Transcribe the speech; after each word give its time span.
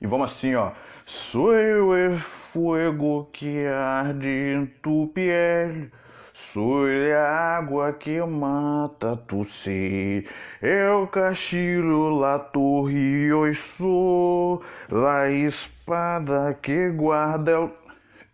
E 0.00 0.06
vamos 0.06 0.30
assim, 0.30 0.54
ó. 0.54 0.72
Sou 1.04 1.54
eu 1.54 1.88
o 1.88 2.18
fogo 2.18 3.28
que 3.32 3.66
arde 3.66 4.28
em 4.28 4.66
tu 4.80 5.10
piel. 5.12 5.88
Sou 6.32 6.86
a 6.86 7.56
água 7.56 7.92
que 7.92 8.20
mata 8.20 9.16
tu 9.16 9.44
sede. 9.44 10.28
Eu 10.62 11.08
cachilo 11.08 12.16
la 12.20 12.38
torre, 12.38 13.26
eu 13.26 13.52
sou 13.54 14.62
la 14.88 15.28
espada 15.30 16.56
que 16.62 16.90
guarda 16.90 17.62
o... 17.62 17.72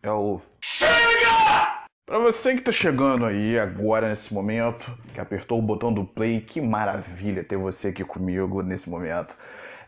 É 0.03 0.11
o... 0.11 0.43
Chega! 0.61 1.85
Pra 2.05 2.19
você 2.19 2.55
que 2.55 2.61
tá 2.61 2.73
chegando 2.73 3.25
aí 3.25 3.59
agora 3.59 4.11
nesse 4.11 4.35
momento, 4.35 4.93
que 5.15 5.21
apertou 5.21 5.59
o 5.59 5.63
botão 5.63 5.91
do 5.91 6.05
play, 6.05 6.43
que 6.43 6.61
maravilha 6.61 7.43
ter 7.43 7.57
você 7.57 7.89
aqui 7.89 8.05
comigo 8.05 8.61
nesse 8.63 8.91
momento. 8.91 9.35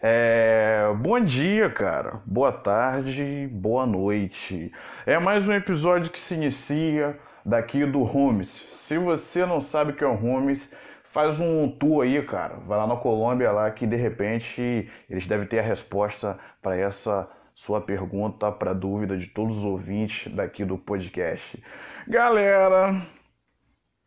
É... 0.02 0.92
Bom 0.98 1.20
dia, 1.20 1.70
cara. 1.70 2.20
Boa 2.24 2.52
tarde, 2.52 3.48
boa 3.50 3.86
noite. 3.86 4.72
É 5.06 5.18
mais 5.18 5.48
um 5.48 5.52
episódio 5.52 6.10
que 6.10 6.20
se 6.20 6.34
inicia 6.34 7.18
daqui 7.44 7.84
do 7.86 8.02
Rumes. 8.02 8.66
Se 8.72 8.98
você 8.98 9.46
não 9.46 9.60
sabe 9.60 9.92
o 9.92 9.94
que 9.94 10.04
é 10.04 10.06
o 10.06 10.14
Rumes, 10.14 10.76
faz 11.12 11.40
um 11.40 11.70
tour 11.70 12.04
aí, 12.04 12.22
cara. 12.22 12.56
Vai 12.66 12.78
lá 12.78 12.86
na 12.86 12.96
Colômbia 12.96 13.50
lá 13.50 13.70
que 13.70 13.86
de 13.86 13.96
repente 13.96 14.90
eles 15.08 15.26
devem 15.26 15.46
ter 15.46 15.60
a 15.60 15.62
resposta 15.62 16.38
para 16.60 16.76
essa 16.76 17.28
sua 17.54 17.80
pergunta, 17.80 18.52
para 18.52 18.74
dúvida 18.74 19.16
de 19.16 19.26
todos 19.28 19.58
os 19.58 19.64
ouvintes 19.64 20.30
daqui 20.32 20.64
do 20.64 20.76
podcast. 20.76 21.62
Galera, 22.06 23.00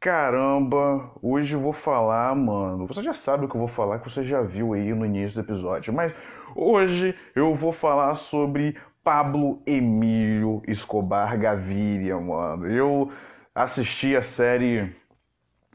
Caramba, 0.01 1.11
hoje 1.21 1.55
eu 1.55 1.59
vou 1.59 1.73
falar, 1.73 2.33
mano. 2.33 2.87
Você 2.87 3.03
já 3.03 3.13
sabe 3.13 3.43
o 3.43 3.49
que 3.49 3.55
eu 3.55 3.59
vou 3.59 3.67
falar, 3.67 3.99
que 3.99 4.09
você 4.09 4.23
já 4.23 4.41
viu 4.41 4.73
aí 4.73 4.93
no 4.93 5.05
início 5.05 5.33
do 5.33 5.45
episódio. 5.45 5.91
Mas 5.91 6.13
hoje 6.55 7.13
eu 7.35 7.53
vou 7.53 7.73
falar 7.73 8.15
sobre 8.15 8.77
Pablo 9.03 9.61
Emílio 9.65 10.61
Escobar 10.65 11.37
Gaviria, 11.37 12.17
mano. 12.17 12.65
Eu 12.65 13.11
assisti 13.53 14.15
a 14.15 14.21
série 14.21 14.95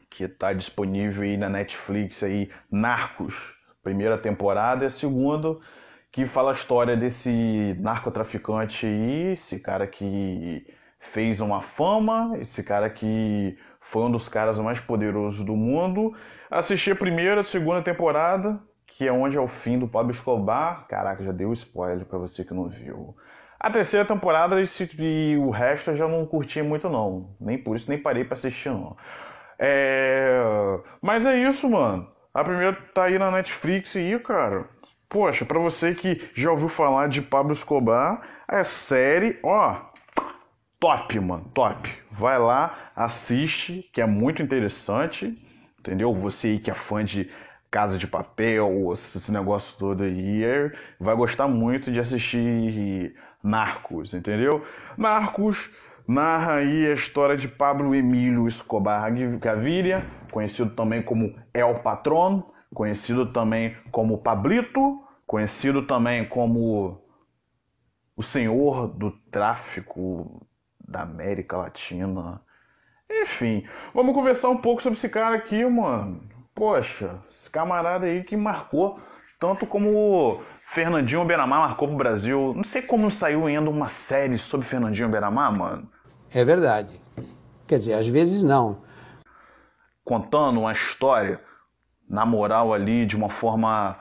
que 0.09 0.27
tá 0.27 0.53
disponível 0.53 1.21
aí 1.21 1.37
na 1.37 1.47
Netflix 1.47 2.23
aí, 2.23 2.49
Narcos, 2.71 3.55
primeira 3.83 4.17
temporada 4.17 4.85
e 4.85 4.87
a 4.87 4.89
segunda 4.89 5.55
que 6.11 6.25
fala 6.25 6.49
a 6.49 6.53
história 6.53 6.97
desse 6.97 7.75
narcotraficante 7.79 8.87
aí, 8.87 9.33
esse 9.33 9.59
cara 9.59 9.85
que 9.85 10.65
fez 11.11 11.39
uma 11.39 11.61
fama, 11.61 12.37
esse 12.39 12.63
cara 12.63 12.89
que 12.89 13.57
foi 13.81 14.03
um 14.03 14.11
dos 14.11 14.27
caras 14.27 14.59
mais 14.59 14.79
poderosos 14.79 15.45
do 15.45 15.55
mundo. 15.55 16.13
Assisti 16.49 16.91
a 16.91 16.95
primeira, 16.95 17.41
a 17.41 17.43
segunda 17.43 17.81
temporada, 17.81 18.59
que 18.85 19.07
é 19.07 19.11
onde 19.11 19.37
é 19.37 19.41
o 19.41 19.47
fim 19.47 19.77
do 19.79 19.87
Pablo 19.87 20.11
Escobar. 20.11 20.87
Caraca, 20.87 21.23
já 21.23 21.31
deu 21.31 21.53
spoiler 21.53 22.05
para 22.05 22.17
você 22.17 22.43
que 22.43 22.53
não 22.53 22.67
viu. 22.67 23.15
A 23.59 23.69
terceira 23.69 24.05
temporada 24.05 24.55
e 24.99 25.37
o 25.37 25.49
resto 25.49 25.91
eu 25.91 25.95
já 25.95 26.07
não 26.07 26.25
curti 26.25 26.61
muito 26.61 26.89
não. 26.89 27.35
Nem 27.39 27.57
por 27.57 27.75
isso 27.75 27.89
nem 27.89 27.97
parei 27.97 28.23
para 28.23 28.33
assistir 28.33 28.69
não. 28.69 28.95
É... 29.57 30.79
Mas 31.01 31.25
é 31.25 31.37
isso, 31.37 31.69
mano. 31.69 32.07
A 32.33 32.43
primeira 32.43 32.77
tá 32.93 33.05
aí 33.05 33.17
na 33.17 33.31
Netflix 33.31 33.95
e, 33.95 34.19
cara, 34.19 34.65
poxa, 35.09 35.45
para 35.45 35.57
você 35.59 35.95
que 35.95 36.29
já 36.33 36.51
ouviu 36.51 36.67
falar 36.67 37.07
de 37.07 37.21
Pablo 37.21 37.53
Escobar, 37.53 38.21
é 38.47 38.63
série, 38.63 39.39
ó, 39.41 39.77
top, 40.79 41.19
mano, 41.19 41.45
top. 41.53 41.91
Vai 42.11 42.39
lá, 42.39 42.91
assiste, 42.95 43.89
que 43.93 44.01
é 44.01 44.05
muito 44.05 44.41
interessante, 44.41 45.37
entendeu? 45.79 46.13
Você 46.13 46.49
aí 46.49 46.59
que 46.59 46.71
é 46.71 46.73
fã 46.73 47.03
de 47.03 47.29
Casa 47.69 47.97
de 47.97 48.07
Papel, 48.07 48.91
esse 48.93 49.31
negócio 49.31 49.77
todo 49.77 50.03
aí, 50.03 50.43
vai 50.99 51.15
gostar 51.15 51.47
muito 51.47 51.91
de 51.91 51.99
assistir 51.99 53.15
Narcos, 53.43 54.13
entendeu? 54.13 54.65
Narcos 54.97 55.69
narra 56.07 56.55
aí 56.55 56.87
a 56.87 56.93
história 56.93 57.35
de 57.35 57.47
Pablo 57.47 57.93
Emílio 57.93 58.47
Escobar 58.47 59.11
Gaviria, 59.39 60.05
conhecido 60.31 60.69
também 60.71 61.01
como 61.01 61.35
El 61.53 61.75
Patron, 61.79 62.43
conhecido 62.73 63.31
também 63.31 63.75
como 63.91 64.19
Pablito, 64.19 65.01
conhecido 65.25 65.85
também 65.85 66.27
como 66.27 67.01
o 68.15 68.23
senhor 68.23 68.87
do 68.87 69.11
tráfico 69.31 70.47
da 70.87 71.01
América 71.01 71.57
Latina. 71.57 72.41
Enfim, 73.09 73.67
vamos 73.93 74.15
conversar 74.15 74.49
um 74.49 74.57
pouco 74.57 74.81
sobre 74.81 74.97
esse 74.97 75.09
cara 75.09 75.35
aqui, 75.35 75.63
mano. 75.65 76.21
Poxa, 76.53 77.19
esse 77.29 77.49
camarada 77.49 78.05
aí 78.05 78.23
que 78.23 78.37
marcou 78.37 78.99
tanto 79.39 79.65
como 79.67 80.41
Fernandinho 80.61 81.25
Benamar 81.25 81.59
marcou 81.59 81.87
pro 81.87 81.97
Brasil. 81.97 82.53
Não 82.55 82.63
sei 82.63 82.81
como 82.81 83.11
saiu 83.11 83.45
ainda 83.45 83.69
uma 83.69 83.89
série 83.89 84.37
sobre 84.37 84.65
Fernandinho 84.65 85.09
Benamar, 85.09 85.51
mano. 85.51 85.89
É 86.33 86.43
verdade. 86.43 86.99
Quer 87.67 87.77
dizer, 87.77 87.93
às 87.93 88.07
vezes 88.07 88.41
não. 88.41 88.81
Contando 90.03 90.61
uma 90.61 90.71
história, 90.71 91.39
na 92.09 92.25
moral 92.25 92.73
ali, 92.73 93.05
de 93.05 93.15
uma 93.15 93.29
forma 93.29 93.97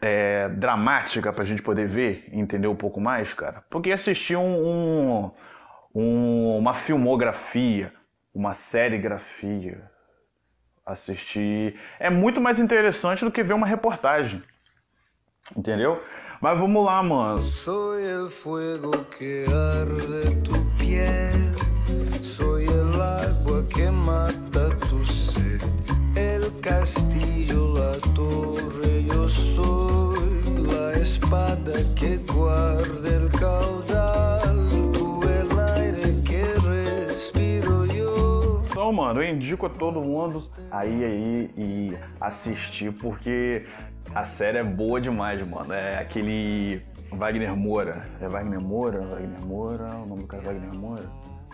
é, 0.00 0.48
dramática 0.48 1.32
pra 1.32 1.44
gente 1.44 1.62
poder 1.62 1.86
ver 1.86 2.28
e 2.32 2.38
entender 2.38 2.68
um 2.68 2.76
pouco 2.76 3.00
mais, 3.00 3.32
cara. 3.34 3.64
Porque 3.68 3.90
assistir 3.92 4.36
um, 4.36 5.24
um 5.24 5.30
um, 5.94 6.56
uma 6.58 6.74
filmografia, 6.74 7.92
uma 8.34 8.54
serigrafia. 8.54 9.90
Assistir 10.84 11.78
é 11.98 12.08
muito 12.08 12.40
mais 12.40 12.58
interessante 12.58 13.24
do 13.24 13.30
que 13.30 13.42
ver 13.42 13.52
uma 13.52 13.66
reportagem. 13.66 14.42
Entendeu? 15.56 16.02
Mas 16.40 16.58
vamos 16.58 16.84
lá, 16.84 17.02
mano. 17.02 17.38
Sou 17.38 17.98
el 17.98 18.28
fuego 18.28 19.04
que 19.06 19.44
arde 19.46 20.36
tu 20.42 20.64
piel. 20.78 21.52
Sou 22.22 22.58
el 22.58 23.00
agua 23.00 23.64
que 23.64 23.90
mata 23.90 24.70
tu 24.88 25.04
sed. 25.04 25.60
El 26.14 26.50
castillo, 26.60 27.74
la 27.74 27.92
torre, 28.14 29.04
yo 29.04 29.28
soy 29.28 30.42
la 30.62 30.92
espada 30.94 31.72
que 31.96 32.18
guarda 32.18 33.08
el 33.08 33.30
Então, 38.88 39.04
mano, 39.04 39.22
eu 39.22 39.28
indico 39.28 39.66
a 39.66 39.68
todo 39.68 40.00
mundo 40.00 40.50
aí 40.70 41.04
aí 41.04 41.50
e 41.58 41.98
assistir, 42.18 42.90
porque 42.90 43.66
a 44.14 44.24
série 44.24 44.56
é 44.56 44.64
boa 44.64 44.98
demais, 44.98 45.46
mano. 45.46 45.74
É 45.74 45.98
aquele 45.98 46.80
Wagner 47.12 47.54
Moura. 47.54 48.06
É 48.18 48.26
Wagner 48.26 48.58
Moura? 48.58 49.02
Wagner 49.02 49.44
Moura? 49.44 49.90
O 49.94 50.06
nome 50.06 50.22
do 50.22 50.26
cara 50.26 50.42
é 50.42 50.46
Wagner 50.46 50.72
Moura? 50.72 51.04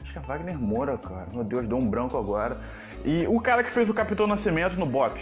Acho 0.01 0.13
que 0.13 0.19
é 0.21 0.23
Wagner 0.23 0.57
Moura, 0.57 0.97
cara. 0.97 1.27
Meu 1.33 1.43
Deus, 1.43 1.67
deu 1.67 1.77
um 1.77 1.91
branco 1.91 2.17
agora. 2.17 2.61
E 3.05 3.27
o 3.27 3.41
cara 3.41 3.65
que 3.65 3.71
fez 3.71 3.91
o 3.91 3.95
Capitão 3.95 4.29
Nascimento 4.29 4.79
no 4.79 4.87
Bop, 4.87 5.21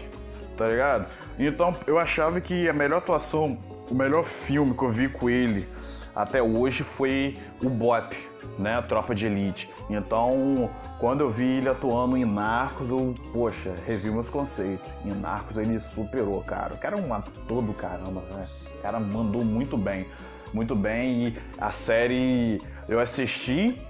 tá 0.58 0.66
ligado? 0.66 1.06
Então 1.38 1.72
eu 1.86 1.98
achava 1.98 2.42
que 2.42 2.68
a 2.68 2.74
melhor 2.74 2.98
atuação, 2.98 3.56
o 3.90 3.94
melhor 3.94 4.24
filme 4.24 4.74
que 4.74 4.82
eu 4.82 4.90
vi 4.90 5.08
com 5.08 5.30
ele 5.30 5.66
até 6.14 6.42
hoje 6.42 6.82
foi 6.82 7.38
o 7.64 7.70
Bop, 7.70 8.14
né? 8.58 8.80
Tropa 8.82 9.14
de 9.14 9.26
Elite. 9.26 9.70
Então, 9.88 10.70
quando 10.98 11.20
eu 11.20 11.30
vi 11.30 11.44
ele 11.44 11.68
atuando 11.68 12.16
em 12.16 12.24
Narcos, 12.24 12.88
eu, 12.90 13.14
poxa, 13.32 13.74
revi 13.86 14.10
meus 14.10 14.28
conceitos. 14.28 14.88
Em 15.04 15.12
Narcos 15.12 15.56
ele 15.56 15.78
superou, 15.78 16.42
cara. 16.42 16.74
O 16.74 16.78
cara 16.78 16.98
é 16.98 17.00
um 17.00 17.12
ator 17.12 17.62
do 17.62 17.72
caramba, 17.72 18.22
né? 18.32 18.46
O 18.78 18.82
cara 18.82 19.00
mandou 19.00 19.44
muito 19.44 19.76
bem. 19.76 20.06
Muito 20.52 20.74
bem. 20.74 21.28
E 21.28 21.38
a 21.58 21.70
série 21.70 22.60
eu 22.88 23.00
assisti. 23.00 23.80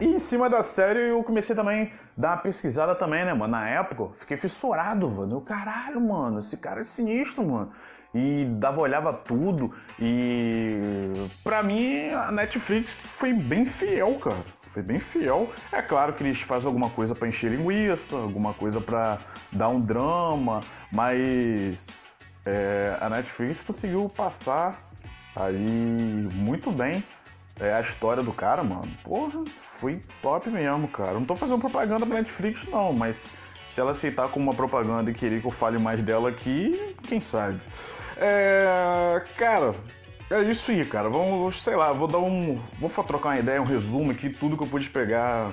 E 0.00 0.06
em 0.06 0.18
cima 0.18 0.48
da 0.48 0.62
série 0.62 1.10
eu 1.10 1.22
comecei 1.22 1.54
também 1.54 1.84
a 1.84 1.88
dar 2.16 2.28
uma 2.30 2.36
pesquisada 2.38 2.94
também, 2.94 3.24
né, 3.24 3.34
mano? 3.34 3.52
Na 3.52 3.68
época, 3.68 4.14
fiquei 4.18 4.36
fissurado, 4.36 5.08
mano. 5.10 5.36
Eu, 5.36 5.40
caralho, 5.40 6.00
mano, 6.00 6.40
esse 6.40 6.56
cara 6.56 6.80
é 6.80 6.84
sinistro, 6.84 7.46
mano 7.46 7.72
e 8.14 8.44
dava 8.58 8.80
olhava 8.80 9.12
tudo 9.12 9.72
e 9.98 10.80
para 11.42 11.62
mim 11.62 12.08
a 12.08 12.30
Netflix 12.30 12.90
foi 12.90 13.32
bem 13.32 13.64
fiel, 13.64 14.14
cara. 14.16 14.44
Foi 14.72 14.82
bem 14.82 14.98
fiel. 14.98 15.50
É 15.70 15.82
claro 15.82 16.14
que 16.14 16.22
eles 16.22 16.40
fazem 16.40 16.66
alguma 16.66 16.88
coisa 16.88 17.14
para 17.14 17.28
encher 17.28 17.50
linguiça, 17.50 18.16
alguma 18.16 18.54
coisa 18.54 18.80
para 18.80 19.18
dar 19.50 19.68
um 19.68 19.80
drama, 19.80 20.62
mas 20.90 21.86
é, 22.46 22.96
a 23.00 23.10
Netflix 23.10 23.60
conseguiu 23.60 24.08
passar 24.08 24.80
aí 25.36 26.28
muito 26.32 26.70
bem 26.70 27.04
é, 27.60 27.74
a 27.74 27.80
história 27.80 28.22
do 28.22 28.32
cara, 28.32 28.62
mano. 28.62 28.88
Porra, 29.04 29.44
foi 29.76 30.00
top 30.22 30.48
mesmo, 30.48 30.88
cara. 30.88 31.12
Não 31.12 31.24
tô 31.24 31.36
fazendo 31.36 31.60
propaganda 31.60 32.06
pra 32.06 32.16
Netflix, 32.16 32.66
não, 32.68 32.92
mas 32.92 33.16
se 33.70 33.80
ela 33.80 33.92
aceitar 33.92 34.28
como 34.28 34.44
uma 34.46 34.54
propaganda 34.54 35.10
e 35.10 35.14
querer 35.14 35.40
que 35.40 35.46
eu 35.46 35.50
fale 35.50 35.78
mais 35.78 36.02
dela 36.02 36.28
aqui, 36.28 36.94
quem 37.02 37.20
sabe. 37.20 37.60
É, 38.24 39.20
cara, 39.36 39.74
é 40.30 40.42
isso 40.44 40.70
aí, 40.70 40.84
cara. 40.84 41.08
Vamos, 41.08 41.60
sei 41.60 41.74
lá, 41.74 41.92
vou 41.92 42.06
dar 42.06 42.18
um. 42.18 42.60
Vou 42.78 42.88
trocar 42.88 43.30
uma 43.30 43.38
ideia, 43.40 43.60
um 43.60 43.64
resumo 43.64 44.12
aqui, 44.12 44.30
tudo 44.30 44.56
que 44.56 44.62
eu 44.62 44.68
pude 44.68 44.88
pegar 44.88 45.52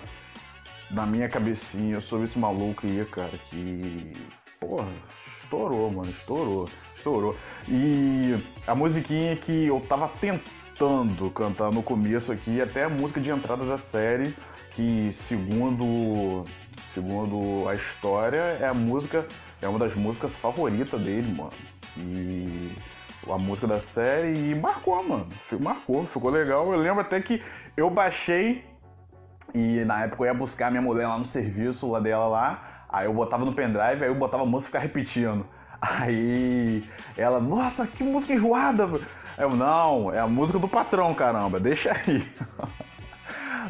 na 0.91 1.03
minha 1.03 1.27
cabecinha 1.27 1.99
sobre 1.99 2.27
esse 2.27 2.37
maluco 2.37 2.85
aí, 2.85 3.03
cara. 3.05 3.31
Que. 3.49 4.13
Porra, 4.59 4.87
estourou, 5.41 5.89
mano, 5.89 6.11
estourou, 6.11 6.69
estourou. 6.95 7.35
E 7.67 8.37
a 8.67 8.75
musiquinha 8.75 9.35
que 9.35 9.65
eu 9.65 9.81
tava 9.81 10.07
tentando 10.07 11.31
cantar 11.31 11.71
no 11.71 11.81
começo 11.81 12.31
aqui, 12.31 12.61
até 12.61 12.83
a 12.83 12.89
música 12.89 13.19
de 13.19 13.31
entrada 13.31 13.65
da 13.65 13.79
série, 13.79 14.31
que 14.75 15.11
segundo 15.11 16.45
segundo 16.93 17.67
a 17.67 17.73
história 17.73 18.57
é 18.61 18.67
a 18.67 18.73
música 18.73 19.25
é 19.61 19.67
uma 19.67 19.79
das 19.79 19.95
músicas 19.95 20.33
favoritas 20.35 21.01
dele, 21.01 21.33
mano. 21.35 21.51
E 21.97 22.71
a 23.29 23.37
música 23.37 23.67
da 23.67 23.79
série 23.79 24.51
e 24.51 24.55
marcou, 24.55 25.03
mano. 25.07 25.27
Marcou, 25.59 26.05
ficou 26.05 26.31
legal. 26.31 26.71
Eu 26.71 26.79
lembro 26.79 27.01
até 27.01 27.21
que 27.21 27.41
eu 27.75 27.89
baixei 27.89 28.63
e 29.53 29.83
na 29.85 30.03
época 30.03 30.23
eu 30.23 30.27
ia 30.27 30.33
buscar 30.33 30.69
minha 30.69 30.81
mulher 30.81 31.07
lá 31.07 31.17
no 31.17 31.25
serviço 31.25 31.89
lá 31.89 31.99
dela 31.99 32.27
lá. 32.27 32.85
Aí 32.89 33.05
eu 33.05 33.13
botava 33.13 33.45
no 33.45 33.53
pendrive, 33.53 34.03
aí 34.03 34.09
eu 34.09 34.15
botava 34.15 34.43
a 34.43 34.45
música 34.45 34.67
e 34.67 34.69
ficava 34.69 34.83
repetindo. 34.83 35.45
Aí 35.81 36.83
ela, 37.15 37.39
nossa, 37.39 37.87
que 37.87 38.03
música 38.03 38.33
enjoada. 38.33 38.85
Eu, 39.37 39.51
não, 39.51 40.13
é 40.13 40.19
a 40.19 40.27
música 40.27 40.59
do 40.59 40.67
patrão, 40.67 41.13
caramba, 41.13 41.57
deixa 41.57 41.93
aí. 41.93 42.21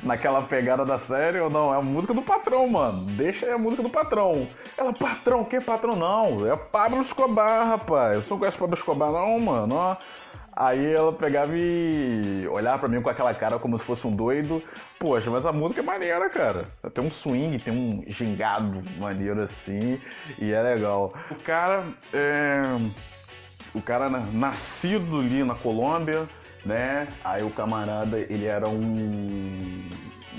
naquela 0.04 0.42
pegada 0.42 0.86
da 0.86 0.98
série 0.98 1.40
ou 1.40 1.50
não? 1.50 1.74
É 1.74 1.78
a 1.78 1.82
música 1.82 2.14
do 2.14 2.22
patrão, 2.22 2.68
mano. 2.68 3.06
Deixa 3.12 3.46
aí 3.46 3.52
a 3.52 3.58
música 3.58 3.84
do 3.84 3.90
patrão. 3.90 4.48
Ela, 4.78 4.94
patrão, 4.94 5.44
que 5.44 5.60
patrão? 5.60 5.96
Não, 5.96 6.48
é 6.48 6.56
Pablo 6.56 7.02
Escobar, 7.02 7.68
rapaz. 7.68 8.24
Você 8.24 8.30
não 8.32 8.40
conhece 8.40 8.58
Pablo 8.58 8.76
Escobar, 8.76 9.12
não, 9.12 9.40
mano? 9.40 9.76
Ó. 9.76 9.98
Aí 10.60 10.94
ela 10.94 11.14
pegava 11.14 11.54
e 11.56 12.46
olhava 12.52 12.80
pra 12.80 12.90
mim 12.90 13.02
com 13.02 13.10
aquela 13.10 13.34
cara 13.34 13.58
como 13.58 13.80
se 13.80 13.86
fosse 13.86 14.06
um 14.06 14.12
doido. 14.12 14.62
Poxa, 15.00 15.30
mas 15.30 15.46
a 15.46 15.54
música 15.54 15.80
é 15.80 15.84
maneira, 15.84 16.30
cara. 16.30 16.66
Tem 16.94 17.02
um 17.02 17.10
swing, 17.10 17.58
tem 17.60 17.74
um 17.74 18.04
gingado 18.08 18.84
maneiro 18.98 19.42
assim, 19.42 19.98
e 20.38 20.52
é 20.52 20.62
legal. 20.62 21.14
O 21.32 21.36
cara 21.36 21.82
é. 22.14 22.64
O 23.74 23.82
cara 23.82 24.10
nascido 24.10 25.20
ali 25.20 25.46
na 25.46 25.56
Colômbia, 25.56 26.28
né? 26.66 27.08
Aí 27.24 27.44
o 27.44 27.50
camarada, 27.50 28.18
ele 28.18 28.46
era 28.46 28.68
um 28.68 29.90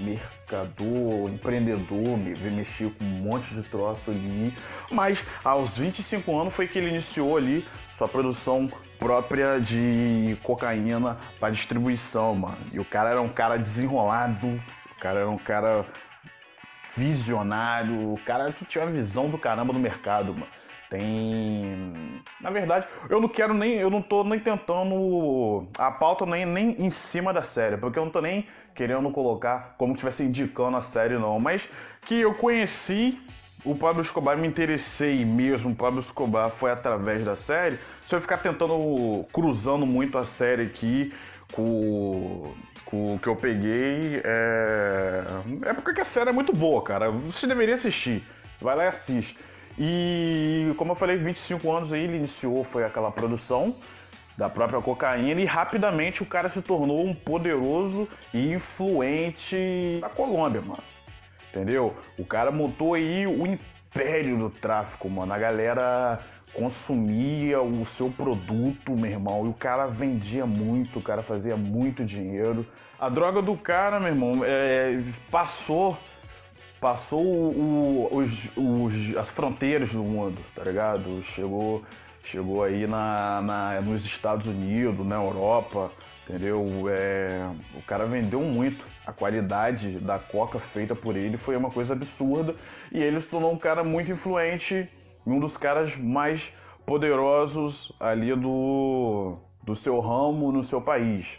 mercador, 0.01 1.31
empreendedor, 1.31 2.19
mexia 2.19 2.91
com 2.91 3.05
um 3.05 3.09
monte 3.09 3.55
de 3.55 3.63
troço 3.63 4.11
ali. 4.11 4.53
Mas 4.91 5.23
aos 5.45 5.77
25 5.77 6.39
anos 6.39 6.53
foi 6.53 6.67
que 6.67 6.79
ele 6.79 6.89
iniciou 6.89 7.37
ali 7.37 7.67
sua 7.97 8.09
produção 8.09 8.67
própria 8.99 9.59
de 9.61 10.37
cocaína 10.43 11.17
para 11.39 11.51
distribuição, 11.51 12.35
mano. 12.35 12.59
E 12.73 12.81
o 12.81 12.85
cara 12.85 13.11
era 13.11 13.21
um 13.21 13.29
cara 13.29 13.57
desenrolado, 13.57 14.47
o 14.47 15.01
cara 15.01 15.21
era 15.21 15.31
um 15.31 15.39
cara 15.39 15.87
visionário, 16.97 18.13
o 18.13 18.19
cara 18.25 18.53
que 18.53 18.65
tinha 18.65 18.85
uma 18.85 18.93
visão 18.93 19.31
do 19.31 19.39
caramba 19.39 19.73
no 19.73 19.79
mercado, 19.79 20.33
mano. 20.35 20.47
Tem. 20.91 22.21
Na 22.41 22.51
verdade, 22.51 22.87
eu 23.09 23.21
não 23.21 23.29
quero 23.29 23.55
nem. 23.55 23.75
Eu 23.75 23.89
não 23.89 24.03
tô 24.03 24.25
nem 24.25 24.41
tentando. 24.41 25.67
A 25.79 25.91
pauta 25.93 26.27
nem, 26.27 26.45
nem 26.45 26.83
em 26.83 26.91
cima 26.91 27.33
da 27.33 27.45
série, 27.45 27.77
porque 27.77 27.99
eu 27.99 28.05
não 28.05 28.11
tô 28.11 28.21
nem 28.21 28.47
querendo 28.75 29.09
colocar 29.11 29.77
como 29.79 29.93
se 29.93 29.99
estivesse 29.99 30.25
indicando 30.25 30.77
a 30.77 30.81
série, 30.81 31.17
não. 31.17 31.39
Mas 31.39 31.69
que 32.03 32.21
eu 32.21 32.35
conheci 32.35 33.19
o 33.65 33.75
Pablo 33.75 34.03
Escobar, 34.03 34.37
me 34.37 34.49
interessei 34.49 35.25
mesmo. 35.25 35.71
O 35.71 35.77
Pablo 35.77 36.01
Escobar 36.01 36.51
foi 36.51 36.73
através 36.73 37.25
da 37.25 37.37
série. 37.37 37.79
Se 38.03 38.15
eu 38.15 38.21
ficar 38.21 38.39
tentando. 38.39 39.25
cruzando 39.33 39.87
muito 39.87 40.19
a 40.19 40.25
série 40.25 40.63
aqui 40.63 41.15
com 41.53 42.53
com 42.85 43.15
o 43.15 43.19
que 43.21 43.29
eu 43.29 43.37
peguei, 43.37 44.21
é. 44.25 45.23
É 45.67 45.73
porque 45.73 46.01
a 46.01 46.05
série 46.05 46.31
é 46.31 46.33
muito 46.33 46.53
boa, 46.53 46.83
cara. 46.83 47.13
Você 47.13 47.47
deveria 47.47 47.77
assistir. 47.77 48.25
Vai 48.61 48.75
lá 48.75 48.85
e 48.85 48.89
assiste. 48.89 49.39
E 49.83 50.75
como 50.77 50.93
eu 50.93 50.95
falei, 50.95 51.17
25 51.17 51.73
anos 51.73 51.91
aí 51.91 52.05
ele 52.05 52.19
iniciou, 52.19 52.63
foi 52.63 52.85
aquela 52.85 53.11
produção 53.11 53.75
da 54.37 54.47
própria 54.47 54.79
cocaína 54.83 55.41
e 55.41 55.47
rapidamente 55.47 56.23
o 56.23 56.27
cara 56.27 56.51
se 56.51 56.61
tornou 56.61 57.03
um 57.03 57.15
poderoso 57.15 58.07
e 58.35 58.53
influente 58.53 59.99
da 60.03 60.11
Colômbia, 60.11 60.61
mano. 60.61 60.83
Entendeu? 61.49 61.97
O 62.19 62.27
cara 62.27 62.51
montou 62.51 62.93
aí 62.93 63.27
o 63.27 63.47
império 63.47 64.37
do 64.37 64.51
tráfico, 64.51 65.09
mano. 65.09 65.33
A 65.33 65.39
galera 65.39 66.21
consumia 66.53 67.63
o 67.63 67.87
seu 67.87 68.11
produto, 68.11 68.93
meu 68.93 69.11
irmão, 69.11 69.47
e 69.47 69.49
o 69.49 69.55
cara 69.55 69.87
vendia 69.87 70.45
muito, 70.45 70.99
o 70.99 71.03
cara 71.03 71.23
fazia 71.23 71.57
muito 71.57 72.05
dinheiro. 72.05 72.67
A 72.99 73.09
droga 73.09 73.41
do 73.41 73.57
cara, 73.57 73.99
meu 73.99 74.11
irmão, 74.11 74.43
é, 74.45 75.03
passou 75.31 75.97
passou 76.81 77.23
o, 77.23 78.09
os, 78.11 78.57
os, 78.57 79.17
as 79.17 79.29
fronteiras 79.29 79.91
do 79.91 80.03
mundo, 80.03 80.39
tá 80.55 80.65
ligado? 80.65 81.23
Chegou, 81.25 81.85
chegou 82.25 82.65
aí 82.65 82.87
na, 82.87 83.43
na, 83.43 83.81
nos 83.83 84.05
Estados 84.05 84.47
Unidos, 84.47 85.07
na 85.07 85.17
Europa, 85.17 85.93
entendeu? 86.27 86.65
É, 86.89 87.47
o 87.75 87.83
cara 87.83 88.07
vendeu 88.07 88.41
muito. 88.41 88.85
A 89.07 89.13
qualidade 89.13 89.99
da 89.99 90.19
coca 90.19 90.59
feita 90.59 90.95
por 90.95 91.17
ele 91.17 91.37
foi 91.37 91.57
uma 91.57 91.71
coisa 91.71 91.93
absurda 91.93 92.55
e 92.91 93.03
ele 93.03 93.21
se 93.21 93.29
tornou 93.29 93.53
um 93.53 93.59
cara 93.59 93.83
muito 93.83 94.11
influente 94.11 94.89
um 95.27 95.39
dos 95.39 95.57
caras 95.57 95.97
mais 95.97 96.53
poderosos 96.87 97.93
ali 98.01 98.35
do, 98.35 99.37
do 99.63 99.77
seu 99.77 100.01
ramo 100.01 100.51
no 100.51 100.65
seu 100.65 100.81
país. 100.81 101.39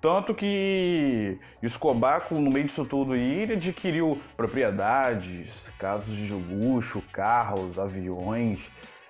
Tanto 0.00 0.34
que 0.34 1.38
Escobar, 1.62 2.26
no 2.30 2.50
meio 2.50 2.66
disso 2.66 2.84
tudo 2.84 3.14
ele 3.14 3.54
adquiriu 3.54 4.20
propriedades, 4.36 5.68
casas 5.78 6.14
de 6.14 6.32
luxo, 6.32 7.02
carros, 7.12 7.78
aviões, 7.78 8.60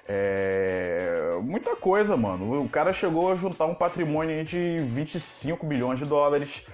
é... 0.09 1.39
muita 1.43 1.75
coisa, 1.77 2.17
mano. 2.17 2.63
O 2.63 2.69
cara 2.69 2.93
chegou 2.93 3.33
a 3.33 3.35
juntar 3.35 3.67
um 3.67 3.75
patrimônio 3.75 4.45
de 4.45 4.77
25 4.79 5.67
bilhões 5.67 5.99
de 5.99 6.05
dólares 6.05 6.65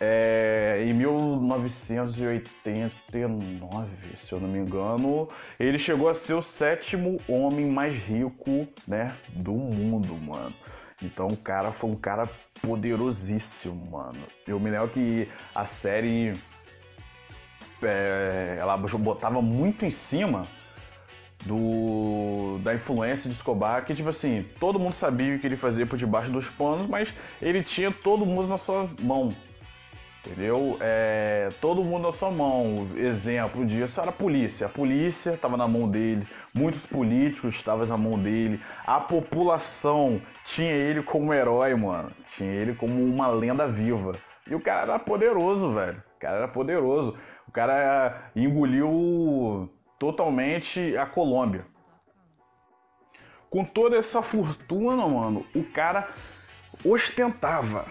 é... 0.00 0.84
em 0.86 0.92
1989, 0.92 3.88
se 4.16 4.32
eu 4.32 4.40
não 4.40 4.48
me 4.48 4.58
engano. 4.58 5.26
Ele 5.58 5.78
chegou 5.78 6.10
a 6.10 6.14
ser 6.14 6.34
o 6.34 6.42
sétimo 6.42 7.18
homem 7.26 7.64
mais 7.66 7.96
rico, 7.96 8.68
né, 8.86 9.14
do 9.30 9.52
mundo, 9.52 10.14
mano. 10.16 10.52
Então 11.02 11.28
o 11.28 11.36
cara 11.36 11.70
foi 11.70 11.90
um 11.90 11.94
cara 11.94 12.28
poderosíssimo, 12.60 13.90
mano. 13.90 14.18
Eu 14.46 14.58
me 14.58 14.70
lembro 14.70 14.88
que 14.88 15.28
a 15.54 15.64
série 15.64 16.34
é, 17.82 18.56
ela 18.58 18.76
botava 18.76 19.40
muito 19.40 19.84
em 19.84 19.90
cima 19.90 20.44
do 21.44 22.58
da 22.62 22.74
influência 22.74 23.30
de 23.30 23.36
Escobar, 23.36 23.84
que 23.84 23.94
tipo 23.94 24.08
assim, 24.08 24.44
todo 24.58 24.78
mundo 24.78 24.94
sabia 24.94 25.36
o 25.36 25.38
que 25.38 25.46
ele 25.46 25.56
fazia 25.56 25.86
por 25.86 25.96
debaixo 25.96 26.30
dos 26.30 26.48
panos, 26.48 26.88
mas 26.88 27.08
ele 27.40 27.62
tinha 27.62 27.92
todo 27.92 28.26
mundo 28.26 28.48
na 28.48 28.58
sua 28.58 28.88
mão. 29.00 29.32
Entendeu? 30.26 30.76
É, 30.80 31.48
todo 31.60 31.82
mundo 31.84 32.08
na 32.08 32.12
sua 32.12 32.30
mão. 32.30 32.88
Exemplo 32.96 33.64
disso 33.64 34.00
era 34.00 34.10
a 34.10 34.12
polícia. 34.12 34.66
A 34.66 34.68
polícia 34.68 35.30
estava 35.30 35.56
na 35.56 35.66
mão 35.68 35.88
dele, 35.88 36.26
muitos 36.54 36.86
políticos 36.86 37.54
estavam 37.56 37.86
na 37.86 37.96
mão 37.96 38.18
dele, 38.18 38.60
a 38.86 39.00
população 39.00 40.20
tinha 40.44 40.72
ele 40.72 41.02
como 41.02 41.32
herói, 41.32 41.74
mano. 41.74 42.10
Tinha 42.26 42.50
ele 42.50 42.74
como 42.74 43.02
uma 43.04 43.28
lenda 43.28 43.66
viva. 43.66 44.16
E 44.46 44.54
o 44.54 44.60
cara 44.60 44.82
era 44.82 44.98
poderoso, 44.98 45.72
velho. 45.72 46.02
O 46.16 46.20
cara 46.20 46.36
era 46.38 46.48
poderoso. 46.48 47.16
O 47.46 47.52
cara 47.52 48.30
engoliu 48.34 49.70
totalmente 49.98 50.96
a 50.96 51.06
Colômbia. 51.06 51.66
Com 53.50 53.64
toda 53.64 53.96
essa 53.96 54.20
fortuna, 54.20 55.06
mano, 55.06 55.44
o 55.54 55.64
cara 55.64 56.08
ostentava 56.84 57.86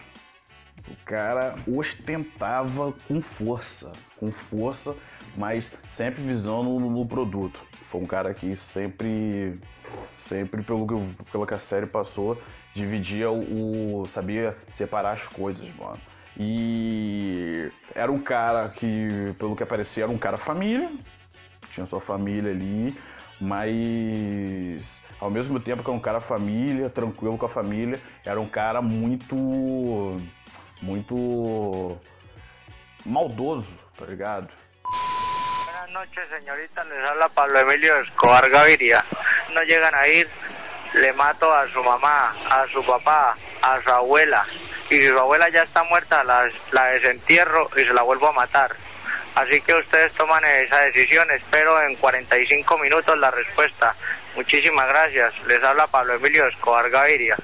o 0.89 0.95
cara 1.05 1.55
ostentava 1.67 2.93
com 3.07 3.21
força, 3.21 3.91
com 4.19 4.31
força, 4.31 4.95
mas 5.35 5.69
sempre 5.87 6.21
visando 6.21 6.79
no, 6.79 7.05
produto. 7.05 7.61
Foi 7.89 8.01
um 8.01 8.05
cara 8.05 8.33
que 8.33 8.55
sempre, 8.55 9.59
sempre 10.17 10.63
pelo 10.63 10.87
que, 10.87 11.25
pelo 11.31 11.45
que 11.45 11.53
a 11.53 11.59
série 11.59 11.85
passou, 11.85 12.41
dividia 12.73 13.29
o, 13.29 14.01
o 14.01 14.05
sabia 14.05 14.55
separar 14.73 15.13
as 15.13 15.23
coisas, 15.23 15.67
mano. 15.75 15.99
E 16.39 17.71
era 17.95 18.11
um 18.11 18.19
cara 18.19 18.69
que, 18.69 19.33
pelo 19.39 19.55
que 19.55 19.63
aparecia, 19.63 20.03
era 20.03 20.11
um 20.11 20.17
cara 20.17 20.37
família, 20.37 20.91
tinha 21.73 21.85
sua 21.85 21.99
família 21.99 22.51
ali, 22.51 22.95
mas 23.41 25.01
ao 25.19 25.31
mesmo 25.31 25.59
tempo 25.59 25.83
que 25.83 25.89
era 25.89 25.97
um 25.97 26.01
cara 26.01 26.21
família, 26.21 26.89
tranquilo 26.89 27.37
com 27.37 27.45
a 27.45 27.49
família, 27.49 27.99
era 28.23 28.39
um 28.39 28.47
cara 28.47 28.81
muito 28.81 30.21
muito 30.81 31.99
maldoso, 33.05 33.73
tá 33.97 34.05
ligado? 34.05 34.49
Buenas 35.65 35.89
noches, 35.91 36.27
señorita. 36.29 36.83
Les 36.85 37.03
habla 37.03 37.29
Pablo 37.29 37.59
Emilio 37.59 37.99
Escobar 37.99 38.49
Gaviria. 38.49 39.03
No 39.53 39.61
llegan 39.63 39.95
a 39.95 40.07
ir, 40.07 40.27
le 40.93 41.13
mato 41.13 41.53
a 41.53 41.67
su 41.69 41.83
mamá, 41.83 42.35
a 42.49 42.67
su 42.67 42.83
papá, 42.85 43.35
a 43.61 43.81
su 43.81 43.89
abuela. 43.89 44.45
Y 44.89 44.95
si 44.95 45.07
su 45.07 45.19
abuela 45.19 45.49
ya 45.49 45.63
está 45.63 45.83
muerta, 45.83 46.23
la, 46.23 46.49
la 46.71 46.85
desentierro 46.85 47.69
y 47.75 47.81
se 47.81 47.93
la 47.93 48.01
vuelvo 48.03 48.29
a 48.29 48.33
matar. 48.33 48.71
Así 49.35 49.61
que 49.61 49.75
ustedes 49.75 50.11
toman 50.13 50.43
esa 50.45 50.79
decisión. 50.79 51.29
Espero 51.31 51.81
en 51.83 51.95
45 51.95 52.77
minutos 52.79 53.17
la 53.19 53.29
respuesta. 53.29 53.95
Muchísimas 54.35 54.87
gracias. 54.87 55.33
Les 55.45 55.63
habla 55.63 55.87
Pablo 55.87 56.15
Emilio 56.15 56.47
Escobar 56.47 56.89
Gaviria. 56.89 57.37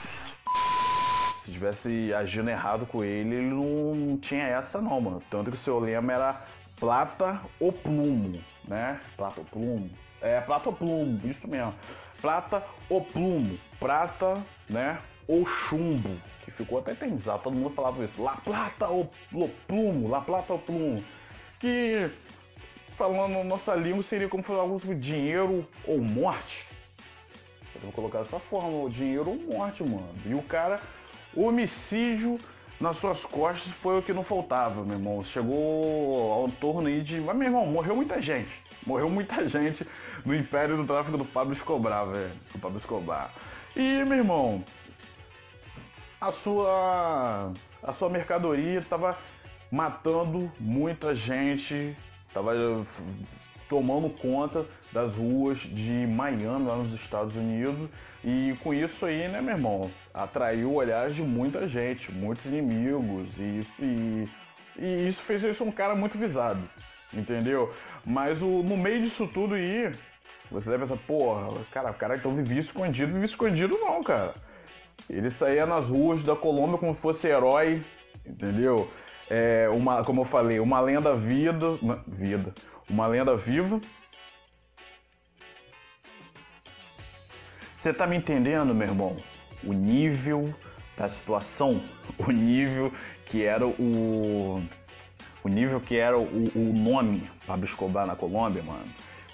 Se 1.44 1.52
tivesse 1.52 2.14
agindo 2.14 2.50
errado 2.50 2.86
com 2.86 3.04
ele, 3.04 3.36
ele 3.36 3.54
não 3.54 4.18
tinha 4.18 4.48
essa 4.48 4.80
não, 4.80 5.02
mano. 5.02 5.22
Tanto 5.30 5.52
que 5.52 5.58
o 5.58 5.60
seu 5.60 5.78
lema 5.78 6.14
era 6.14 6.42
plata 6.80 7.42
ou 7.60 7.72
plumo, 7.72 8.42
né? 8.66 9.00
Plata 9.18 9.42
ou 9.42 9.46
plumo. 9.46 9.90
É, 10.22 10.40
plata 10.40 10.70
ou 10.70 10.76
plumo, 10.76 11.20
isso 11.26 11.46
mesmo. 11.50 11.74
Prata 12.22 12.64
ou 12.90 13.04
plumo. 13.04 13.60
Prata, 13.78 14.42
né? 14.70 14.98
Ou 15.28 15.46
chumbo. 15.46 16.18
Que 16.46 16.52
ficou 16.52 16.80
até 16.80 16.94
eternizado, 16.94 17.44
todo 17.44 17.58
mundo 17.58 17.76
falava 17.76 18.02
isso. 18.06 18.24
La 18.24 18.38
plata 18.38 18.88
ou, 18.88 19.12
plumo, 19.68 20.08
la 20.08 20.22
plata 20.22 20.54
ou 20.54 20.60
plumo. 20.60 21.04
Que, 21.60 22.10
falando 22.96 23.44
nossa 23.44 23.76
língua, 23.76 24.02
seria 24.02 24.30
como 24.30 24.44
falar 24.44 24.62
algo 24.62 24.80
sobre 24.80 24.96
dinheiro 24.96 25.68
ou 25.86 26.00
morte. 26.00 26.66
Eu 27.76 27.82
vou 27.82 27.92
colocar 27.92 28.20
dessa 28.20 28.40
forma, 28.40 28.90
dinheiro 28.90 29.30
ou 29.30 29.58
morte, 29.58 29.84
mano. 29.84 30.08
E 30.26 30.34
o 30.34 30.42
cara, 30.42 30.80
homicídio 31.36 32.40
nas 32.80 32.98
suas 32.98 33.22
costas 33.22 33.72
foi 33.74 33.98
o 33.98 34.02
que 34.02 34.14
não 34.14 34.24
faltava, 34.24 34.84
meu 34.84 34.98
irmão. 34.98 35.24
Chegou 35.24 36.34
ao 36.34 36.50
torno 36.50 36.88
aí 36.88 37.02
de. 37.02 37.20
Mas, 37.22 37.36
meu 37.36 37.48
irmão, 37.48 37.66
morreu 37.66 37.96
muita 37.96 38.22
gente. 38.22 38.52
Morreu 38.86 39.10
muita 39.10 39.48
gente 39.48 39.88
no 40.26 40.36
império 40.36 40.76
do 40.76 40.86
tráfico 40.86 41.18
do 41.18 41.26
Pablo 41.26 41.54
Escobar, 41.54 42.06
velho. 42.06 42.32
Do 42.54 42.60
Pablo 42.60 42.78
Escobar. 42.78 43.32
E, 43.76 44.04
meu 44.04 44.18
irmão, 44.18 44.64
a 46.20 46.32
sua. 46.32 47.52
A 47.82 47.92
sua 47.92 48.10
mercadoria 48.10 48.82
tava 48.82 49.18
matando 49.72 50.52
muita 50.60 51.16
gente. 51.16 51.96
Tava 52.34 52.52
tomando 53.70 54.10
conta 54.10 54.66
das 54.92 55.16
ruas 55.16 55.60
de 55.60 56.06
Miami, 56.08 56.66
lá 56.66 56.76
nos 56.76 56.94
Estados 56.94 57.36
Unidos. 57.36 57.90
E 58.24 58.56
com 58.64 58.74
isso 58.74 59.06
aí, 59.06 59.28
né, 59.28 59.42
meu 59.42 59.56
irmão, 59.56 59.92
atraiu 60.14 60.74
olhares 60.74 61.16
de 61.16 61.22
muita 61.22 61.68
gente, 61.68 62.12
muitos 62.12 62.46
inimigos. 62.46 63.28
E 63.38 63.60
isso, 63.60 63.72
e, 63.80 64.30
e 64.78 65.08
isso 65.08 65.22
fez 65.22 65.44
isso 65.44 65.64
um 65.64 65.72
cara 65.72 65.96
muito 65.96 66.18
visado, 66.18 66.62
entendeu? 67.14 67.74
Mas 68.06 68.42
o, 68.42 68.64
no 68.64 68.78
meio 68.78 69.02
disso 69.02 69.28
tudo 69.28 69.56
aí, 69.56 69.92
você 70.52 70.70
deve 70.70 70.84
pensar, 70.84 70.98
porra, 71.08 71.50
cara, 71.72 71.92
o 71.92 71.94
cara 71.94 72.16
então 72.16 72.34
vivia 72.36 72.60
escondido, 72.60 73.12
vivia 73.12 73.26
escondido 73.26 73.78
não, 73.80 74.04
cara. 74.04 74.34
Ele 75.10 75.30
saía 75.30 75.66
nas 75.66 75.90
ruas 75.90 76.24
da 76.24 76.36
Colômbia 76.36 76.78
como 76.78 76.96
se 76.96 77.02
fosse 77.02 77.28
herói, 77.28 77.82
entendeu? 78.26 78.90
É 79.30 79.68
uma, 79.70 80.04
como 80.04 80.22
eu 80.22 80.26
falei, 80.26 80.60
uma 80.60 80.80
lenda 80.80 81.16
vida, 81.16 81.78
vida, 82.08 82.54
uma 82.90 83.08
lenda 83.08 83.36
viva. 83.36 83.80
Você 87.76 87.94
tá 87.94 88.08
me 88.08 88.16
entendendo, 88.16 88.74
meu 88.74 88.88
irmão? 88.88 89.18
O 89.64 89.74
nível 89.74 90.54
da 90.98 91.10
situação, 91.10 91.82
o 92.18 92.32
nível 92.32 92.94
que 93.26 93.44
era 93.44 93.66
o 93.66 94.64
o 95.44 95.50
nível 95.50 95.82
que 95.82 95.98
era 95.98 96.18
o, 96.18 96.24
o 96.56 96.74
nome 96.74 97.30
Pablo 97.46 97.66
Escobar 97.66 98.08
na 98.08 98.16
Colômbia, 98.16 98.64
mano. 98.64 98.86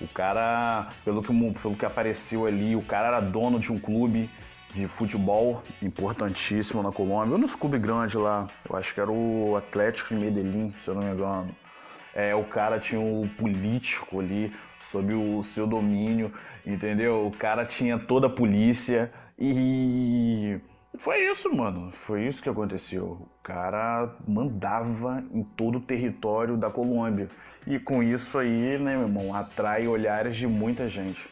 O 0.02 0.08
cara, 0.08 0.90
pelo 1.06 1.22
que, 1.22 1.28
pelo 1.62 1.76
que 1.76 1.86
apareceu 1.86 2.48
ali, 2.48 2.76
o 2.76 2.82
cara 2.82 3.10
era 3.10 3.20
dono 3.20 3.60
de 3.60 3.72
um 3.72 3.78
clube 3.78 4.30
de 4.74 4.88
futebol 4.88 5.62
importantíssimo 5.82 6.82
na 6.82 6.92
Colômbia, 6.92 7.36
um 7.36 7.40
dos 7.40 7.56
clubes 7.56 7.82
grandes 7.82 8.16
lá, 8.16 8.48
eu 8.70 8.76
acho 8.76 8.94
que 8.94 9.00
era 9.00 9.12
o 9.12 9.56
Atlético 9.58 10.16
de 10.16 10.22
Medellín, 10.24 10.74
se 10.84 10.88
eu 10.88 10.96
não 10.96 11.04
me 11.04 11.12
engano. 11.12 11.56
É, 12.14 12.34
o 12.36 12.44
cara 12.44 12.80
tinha 12.80 13.00
um 13.00 13.28
político 13.28 14.20
ali 14.20 14.54
sob 14.82 15.14
o 15.14 15.44
seu 15.44 15.68
domínio, 15.68 16.34
entendeu? 16.66 17.28
O 17.28 17.32
cara 17.32 17.66
tinha 17.66 17.98
toda 18.00 18.28
a 18.28 18.30
polícia 18.30 19.12
e 19.38 20.60
foi 20.98 21.30
isso, 21.30 21.54
mano. 21.54 21.92
Foi 21.92 22.26
isso 22.26 22.42
que 22.42 22.50
aconteceu. 22.50 23.06
O 23.06 23.30
cara 23.44 24.16
mandava 24.28 25.24
em 25.32 25.44
todo 25.44 25.78
o 25.78 25.82
território 25.82 26.58
da 26.58 26.70
Colômbia. 26.70 27.28
E 27.68 27.78
com 27.80 28.02
isso 28.02 28.38
aí, 28.38 28.78
né, 28.80 28.98
meu 28.98 29.04
irmão, 29.04 29.36
atrai 29.36 29.88
olhares 29.88 30.36
de 30.36 30.48
muita 30.48 30.90
gente 30.90 31.30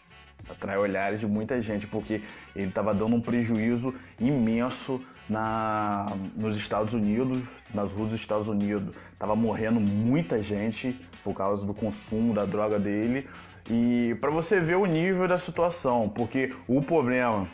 atrai 0.50 0.78
olhares 0.78 1.20
de 1.20 1.28
muita 1.28 1.62
gente, 1.62 1.88
porque 1.88 2.22
ele 2.56 2.68
estava 2.68 2.94
dando 2.94 3.16
um 3.16 3.22
prejuízo 3.22 3.94
imenso 4.20 5.02
na, 5.30 6.06
nos 6.36 6.56
Estados 6.58 6.94
Unidos, 6.94 7.42
nas 7.74 7.92
ruas 7.92 8.12
dos 8.12 8.20
Estados 8.20 8.48
Unidos. 8.48 8.96
Tava 9.20 9.36
morrendo 9.36 9.80
muita 9.80 10.42
gente 10.42 11.00
por 11.24 11.34
causa 11.34 11.66
do 11.66 11.74
consumo 11.74 12.34
da 12.34 12.46
droga 12.46 12.80
dele. 12.80 13.28
E 13.70 14.16
para 14.22 14.30
você 14.30 14.60
ver 14.60 14.76
o 14.76 14.86
nível 14.86 15.28
da 15.28 15.38
situação, 15.38 16.08
porque 16.08 16.54
o 16.68 16.82
problema 16.82 17.48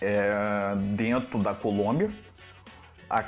é 0.00 0.74
dentro 0.94 1.38
da 1.38 1.52
Colômbia, 1.52 2.10
a, 3.08 3.18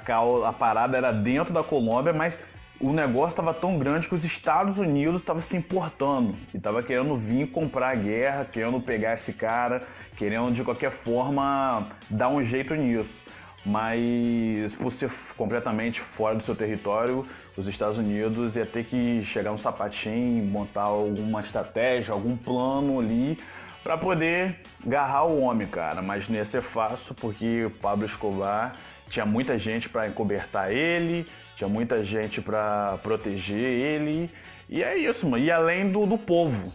a 0.49 0.53
parada 0.53 0.97
era 0.97 1.13
dentro 1.13 1.53
da 1.53 1.65
Colômbia, 1.65 2.13
mas 2.13 2.39
o 2.83 2.93
negócio 2.93 3.29
estava 3.29 3.55
tão 3.55 3.79
grande 3.79 4.09
que 4.09 4.15
os 4.15 4.25
Estados 4.25 4.77
Unidos 4.77 5.21
estavam 5.21 5.41
se 5.41 5.57
importando 5.57 6.37
e 6.53 6.57
estava 6.57 6.83
querendo 6.83 7.15
vir 7.15 7.47
comprar 7.47 7.91
a 7.91 7.95
guerra, 7.95 8.45
querendo 8.45 8.81
pegar 8.81 9.15
esse 9.15 9.33
cara, 9.33 9.87
querendo 10.17 10.53
de 10.53 10.65
qualquer 10.65 10.91
forma 10.91 11.87
dar 12.11 12.29
um 12.29 12.43
jeito 12.43 12.75
nisso. 12.75 13.23
Mas 13.65 14.75
por 14.75 14.93
ser 14.93 15.13
completamente 15.37 16.01
fora 16.01 16.35
do 16.35 16.43
seu 16.43 16.57
território, 16.57 17.25
os 17.57 17.69
Estados 17.69 17.99
Unidos 17.99 18.57
ia 18.57 18.67
ter 18.67 18.85
que 18.85 19.25
chegar 19.25 19.53
no 19.53 19.59
sapatinho, 19.61 20.45
montar 20.45 20.83
alguma 20.83 21.41
estratégia, 21.41 22.13
algum 22.13 22.37
plano 22.37 22.99
ali 22.99 23.39
para 23.85 23.97
poder 23.97 24.61
agarrar 24.85 25.27
o 25.27 25.41
homem, 25.41 25.69
cara. 25.69 26.03
Mas 26.03 26.29
não 26.29 26.35
ia 26.35 26.45
ser 26.45 26.63
fácil 26.63 27.15
porque 27.15 27.67
o 27.67 27.71
Pablo 27.71 28.05
Escobar 28.05 28.75
tinha 29.09 29.25
muita 29.25 29.57
gente 29.57 29.89
para 29.89 30.09
encobertar 30.09 30.73
ele, 30.73 31.25
tinha 31.57 31.69
muita 31.69 32.05
gente 32.05 32.41
para 32.41 32.99
proteger 33.03 33.59
ele. 33.59 34.31
E 34.69 34.83
é 34.83 34.97
isso, 34.97 35.27
mano. 35.29 35.43
E 35.43 35.51
além 35.51 35.91
do, 35.91 36.07
do 36.07 36.19
povo. 36.19 36.73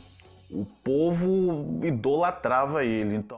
O 0.50 0.66
povo 0.84 1.80
idolatrava 1.84 2.86
ele, 2.86 3.16
então. 3.16 3.38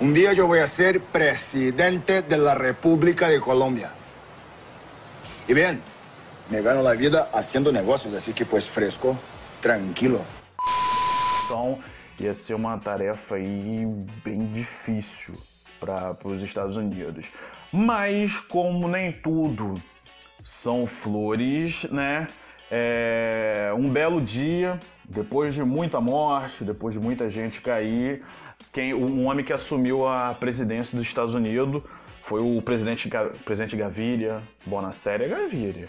Um 0.00 0.12
dia 0.12 0.32
eu 0.32 0.48
vou 0.48 0.66
ser 0.66 0.98
presidente 1.00 2.22
da 2.22 2.54
República 2.54 3.28
de 3.28 3.38
Colômbia. 3.38 3.90
E 5.46 5.54
bem, 5.54 5.80
me 6.48 6.62
gano 6.62 6.86
a 6.86 6.94
vida 6.94 7.24
fazendo 7.24 7.70
negócios, 7.70 8.14
assim 8.14 8.32
que 8.32 8.44
pues 8.44 8.66
fresco, 8.66 9.18
tranquilo. 9.60 10.24
Então, 11.44 11.78
ia 12.18 12.34
ser 12.34 12.54
uma 12.54 12.78
tarefa 12.78 13.34
aí 13.34 13.84
bem 14.24 14.38
difícil 14.52 15.34
para 15.78 16.16
os 16.24 16.42
Estados 16.42 16.76
Unidos. 16.76 17.26
Mas 17.72 18.40
como 18.40 18.88
nem 18.88 19.12
tudo 19.12 19.74
são 20.44 20.86
flores, 20.86 21.84
né? 21.90 22.26
É, 22.70 23.72
um 23.76 23.88
belo 23.88 24.20
dia, 24.20 24.78
depois 25.08 25.54
de 25.54 25.62
muita 25.64 26.00
morte, 26.00 26.64
depois 26.64 26.94
de 26.94 27.00
muita 27.00 27.28
gente 27.28 27.60
cair, 27.60 28.22
quem, 28.72 28.94
um 28.94 29.26
homem 29.26 29.44
que 29.44 29.52
assumiu 29.52 30.06
a 30.06 30.34
presidência 30.34 30.96
dos 30.96 31.06
Estados 31.06 31.34
Unidos 31.34 31.82
foi 32.22 32.40
o 32.40 32.62
presidente, 32.62 33.10
presidente 33.44 33.76
Gaviria, 33.76 34.40
Bonacéria 34.64 35.26
Gaviria. 35.26 35.88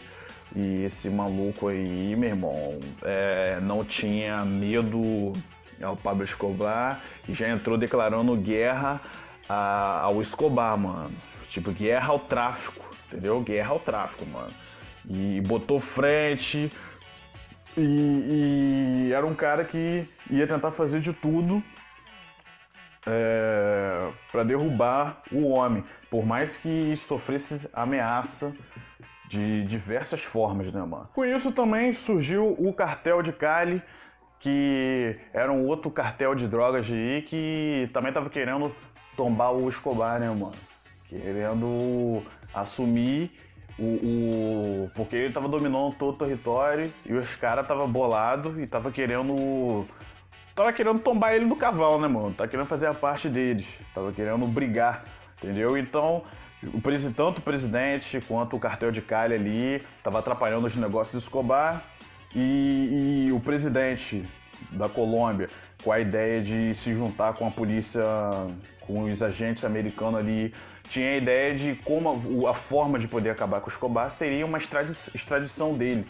E 0.55 0.83
esse 0.83 1.09
maluco 1.09 1.67
aí, 1.67 2.15
meu 2.15 2.29
irmão, 2.29 2.79
é, 3.03 3.59
não 3.61 3.85
tinha 3.85 4.43
medo 4.43 5.33
ao 5.81 5.95
Pablo 5.95 6.23
Escobar 6.23 7.01
e 7.29 7.33
já 7.33 7.47
entrou 7.47 7.77
declarando 7.77 8.35
guerra 8.35 9.00
a, 9.47 10.01
ao 10.01 10.21
Escobar, 10.21 10.77
mano. 10.77 11.11
Tipo, 11.51 11.72
guerra 11.72 12.13
ao 12.13 12.20
tráfico, 12.20 12.89
entendeu? 13.08 13.41
Guerra 13.41 13.72
ao 13.72 13.79
tráfico, 13.79 14.25
mano. 14.27 14.53
E 15.05 15.41
botou 15.41 15.79
frente. 15.79 16.72
E, 17.77 19.08
e 19.10 19.13
era 19.13 19.25
um 19.25 19.36
cara 19.36 19.65
que 19.65 20.08
ia 20.29 20.48
tentar 20.48 20.72
fazer 20.72 21.01
de 21.01 21.12
tudo 21.12 21.62
é, 23.05 24.10
para 24.31 24.43
derrubar 24.43 25.24
o 25.29 25.50
homem, 25.50 25.84
por 26.10 26.25
mais 26.25 26.55
que 26.55 26.96
sofresse 26.96 27.70
ameaça 27.74 28.53
de 29.27 29.65
diversas 29.65 30.24
formas, 30.24 30.72
né, 30.72 30.81
mano? 30.81 31.10
Com 31.13 31.25
isso 31.25 31.51
também 31.51 31.91
surgiu 31.91 32.55
o 32.58 32.74
cartel 32.74 33.22
de 33.22 33.34
Cali, 33.34 33.81
que 34.39 35.17
era 35.34 35.51
um 35.51 35.65
outro 35.67 35.91
cartel 35.91 36.34
de 36.34 36.48
drogas 36.48 36.89
aí 36.89 37.24
que 37.24 37.89
também 37.93 38.13
tava 38.13 38.29
querendo 38.29 38.74
tombar 39.17 39.51
o 39.53 39.70
Escobar, 39.70 40.17
né, 40.17 40.27
mano? 40.27 40.71
Querendo 41.12 42.24
assumir 42.53 43.32
o, 43.77 43.84
o, 43.84 44.91
porque 44.96 45.15
ele 45.18 45.34
tava 45.34 45.50
dominando 45.50 45.94
todo 45.96 46.15
o 46.15 46.18
território 46.18 46.91
e 47.06 47.13
os 47.13 47.36
caras 47.36 47.68
tava 47.68 47.86
bolado 47.86 48.62
e 48.62 48.65
tava 48.65 48.91
querendo 48.91 49.86
tava 50.56 50.72
querendo 50.72 51.00
tombar 51.00 51.34
ele 51.34 51.46
do 51.46 51.56
cavalo, 51.56 52.00
né, 52.00 52.08
mano? 52.08 52.34
Tava 52.34 52.50
querendo 52.50 52.68
fazer 52.68 52.88
a 52.88 52.94
parte 52.94 53.27
deles, 53.27 53.68
tava 53.94 54.12
querendo 54.13 54.46
brigar, 54.48 55.03
entendeu? 55.38 55.77
Então 55.77 56.24
o 56.74 56.80
presidente, 56.80 57.15
tanto 57.15 57.39
o 57.39 57.41
presidente 57.41 58.22
quanto 58.22 58.56
o 58.56 58.60
cartel 58.60 58.91
de 58.91 59.01
Cali 59.01 59.34
ali 59.34 59.75
estava 59.75 60.20
atrapalhando 60.20 60.68
os 60.68 60.75
negócios 60.77 61.13
do 61.13 61.20
Escobar 61.20 61.84
e, 62.34 63.25
e 63.27 63.32
o 63.34 63.39
presidente 63.41 64.25
da 64.72 64.88
Colômbia 64.88 65.50
com 65.84 65.92
a 65.92 66.00
ideia 66.00 66.42
de 66.42 66.74
se 66.74 66.94
juntar 66.94 67.34
com 67.34 67.48
a 67.48 67.51
polícia, 67.51 68.04
com 68.82 69.04
os 69.04 69.22
agentes 69.22 69.63
americanos 69.63 70.20
ali, 70.20 70.54
tinha 70.90 71.13
a 71.13 71.18
ideia 71.18 71.56
de 71.56 71.75
como 71.84 72.48
a, 72.48 72.51
a 72.51 72.54
forma 72.54 73.00
de 73.00 73.08
poder 73.08 73.30
acabar 73.30 73.62
com 73.62 73.70
o 73.70 73.72
Escobar 73.72 74.12
seria 74.12 74.46
uma 74.46 74.58
extradição 74.58 75.74
dele. 75.74 76.06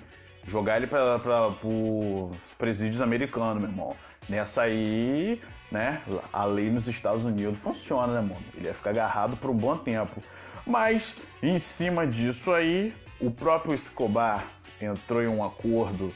Jogar 0.47 0.77
ele 0.77 0.87
para 0.87 1.17
os 1.63 2.35
presídios 2.57 2.99
americanos, 2.99 3.61
meu 3.61 3.71
irmão. 3.71 3.95
Nessa 4.27 4.63
aí, 4.63 5.41
né, 5.71 6.01
a 6.33 6.45
lei 6.45 6.69
nos 6.69 6.87
Estados 6.87 7.23
Unidos 7.23 7.59
funciona, 7.59 8.07
né, 8.07 8.21
mano? 8.21 8.43
Ele 8.55 8.67
ia 8.67 8.73
ficar 8.73 8.89
agarrado 8.91 9.37
por 9.37 9.49
um 9.49 9.55
bom 9.55 9.77
tempo. 9.77 10.21
Mas, 10.65 11.15
em 11.41 11.59
cima 11.59 12.07
disso 12.07 12.51
aí, 12.53 12.93
o 13.19 13.29
próprio 13.29 13.75
Escobar 13.75 14.45
entrou 14.81 15.21
em 15.21 15.27
um 15.27 15.43
acordo 15.43 16.11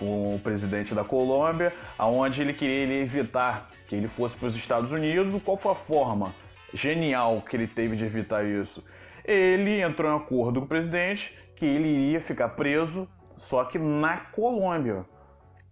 com 0.00 0.34
o 0.34 0.40
presidente 0.40 0.94
da 0.94 1.04
Colômbia, 1.04 1.72
aonde 1.98 2.40
ele 2.40 2.54
queria 2.54 3.00
evitar 3.00 3.68
que 3.86 3.94
ele 3.94 4.08
fosse 4.08 4.36
para 4.36 4.48
os 4.48 4.56
Estados 4.56 4.90
Unidos. 4.90 5.40
Qual 5.44 5.58
foi 5.58 5.72
a 5.72 5.74
forma 5.76 6.34
genial 6.72 7.40
que 7.48 7.54
ele 7.54 7.66
teve 7.66 7.94
de 7.94 8.04
evitar 8.04 8.44
isso? 8.44 8.82
Ele 9.22 9.82
entrou 9.82 10.10
em 10.10 10.16
acordo 10.16 10.60
com 10.60 10.64
o 10.64 10.68
presidente 10.68 11.38
que 11.54 11.66
ele 11.66 11.88
iria 11.88 12.20
ficar 12.20 12.48
preso, 12.48 13.06
só 13.36 13.62
que 13.64 13.78
na 13.78 14.16
Colômbia. 14.16 15.04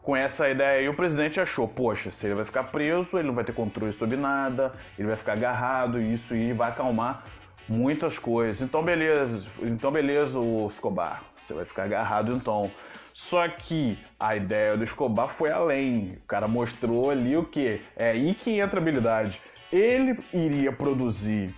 Com 0.03 0.15
essa 0.15 0.49
ideia 0.49 0.81
aí, 0.81 0.89
o 0.89 0.95
presidente 0.95 1.41
achou, 1.41 1.67
poxa, 1.67 2.11
se 2.11 2.27
ele 2.27 2.35
vai 2.35 2.45
ficar 2.45 2.65
preso, 2.65 3.09
ele 3.15 3.29
não 3.29 3.35
vai 3.35 3.45
ter 3.45 3.53
controle 3.53 3.93
sobre 3.93 4.17
nada, 4.17 4.73
ele 4.99 5.09
vai 5.09 5.17
ficar 5.17 5.33
agarrado, 5.33 6.01
e 6.01 6.15
isso 6.15 6.33
aí 6.33 6.53
vai 6.53 6.69
acalmar 6.69 7.25
muitas 7.69 8.19
coisas. 8.19 8.63
Então 8.63 8.83
beleza, 8.83 9.43
então 9.63 9.91
beleza, 9.91 10.39
o 10.39 10.67
Escobar, 10.67 11.23
você 11.49 11.55
vai 11.55 11.65
ficar 11.65 11.85
agarrado 11.85 12.33
então. 12.35 12.71
Só 13.15 13.49
que 13.49 13.99
a 14.21 14.37
ideia 14.37 14.77
do 14.77 14.85
Escobar 14.85 15.29
foi 15.29 15.51
além. 15.51 16.19
O 16.23 16.27
cara 16.27 16.47
mostrou 16.47 17.11
ali 17.11 17.37
o 17.37 17.45
que? 17.45 17.81
É 17.97 18.11
aí 18.11 18.35
que 18.35 18.61
entra 18.61 18.79
a 18.79 18.83
habilidade. 18.83 19.41
Ele 19.73 20.19
iria 20.33 20.73
produzir, 20.73 21.53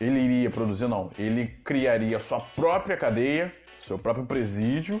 ele 0.00 0.18
iria 0.18 0.50
produzir 0.50 0.88
não, 0.88 1.10
ele 1.16 1.46
criaria 1.64 2.18
sua 2.18 2.40
própria 2.40 2.96
cadeia, 2.96 3.54
seu 3.86 3.96
próprio 3.96 4.26
presídio, 4.26 5.00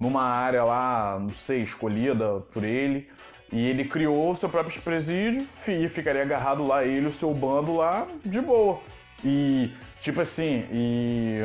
numa 0.00 0.22
área 0.22 0.64
lá, 0.64 1.18
não 1.20 1.28
sei, 1.28 1.58
escolhida 1.58 2.40
por 2.52 2.64
ele. 2.64 3.10
E 3.52 3.68
ele 3.68 3.84
criou 3.84 4.30
o 4.30 4.36
seu 4.36 4.48
próprio 4.48 4.80
presídio 4.80 5.46
e 5.68 5.86
ficaria 5.88 6.22
agarrado 6.22 6.66
lá, 6.66 6.82
ele 6.82 7.08
o 7.08 7.12
seu 7.12 7.34
bando 7.34 7.76
lá, 7.76 8.06
de 8.24 8.40
boa. 8.40 8.80
E, 9.22 9.70
tipo 10.00 10.22
assim, 10.22 10.64
e 10.72 11.40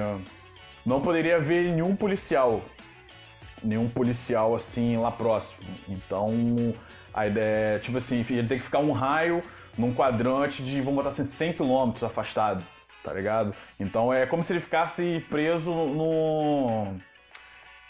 não 0.87 1.01
poderia 1.01 1.35
haver 1.35 1.65
nenhum 1.65 1.95
policial 1.95 2.63
nenhum 3.63 3.89
policial 3.89 4.55
assim 4.55 4.97
lá 4.97 5.11
próximo. 5.11 5.67
Então 5.87 6.33
a 7.13 7.27
ideia 7.27 7.75
é, 7.75 7.79
tipo 7.79 7.97
assim, 7.97 8.25
ele 8.29 8.47
tem 8.47 8.57
que 8.57 8.63
ficar 8.63 8.79
um 8.79 8.91
raio 8.91 9.41
num 9.77 9.93
quadrante 9.93 10.63
de, 10.63 10.79
vamos 10.81 10.95
botar 10.95 11.09
assim, 11.09 11.23
100 11.23 11.53
km 11.53 11.91
afastado, 12.05 12.63
tá 13.03 13.13
ligado? 13.13 13.53
Então 13.79 14.13
é 14.13 14.25
como 14.25 14.43
se 14.43 14.53
ele 14.53 14.59
ficasse 14.59 15.23
preso 15.29 15.71
no. 15.71 16.95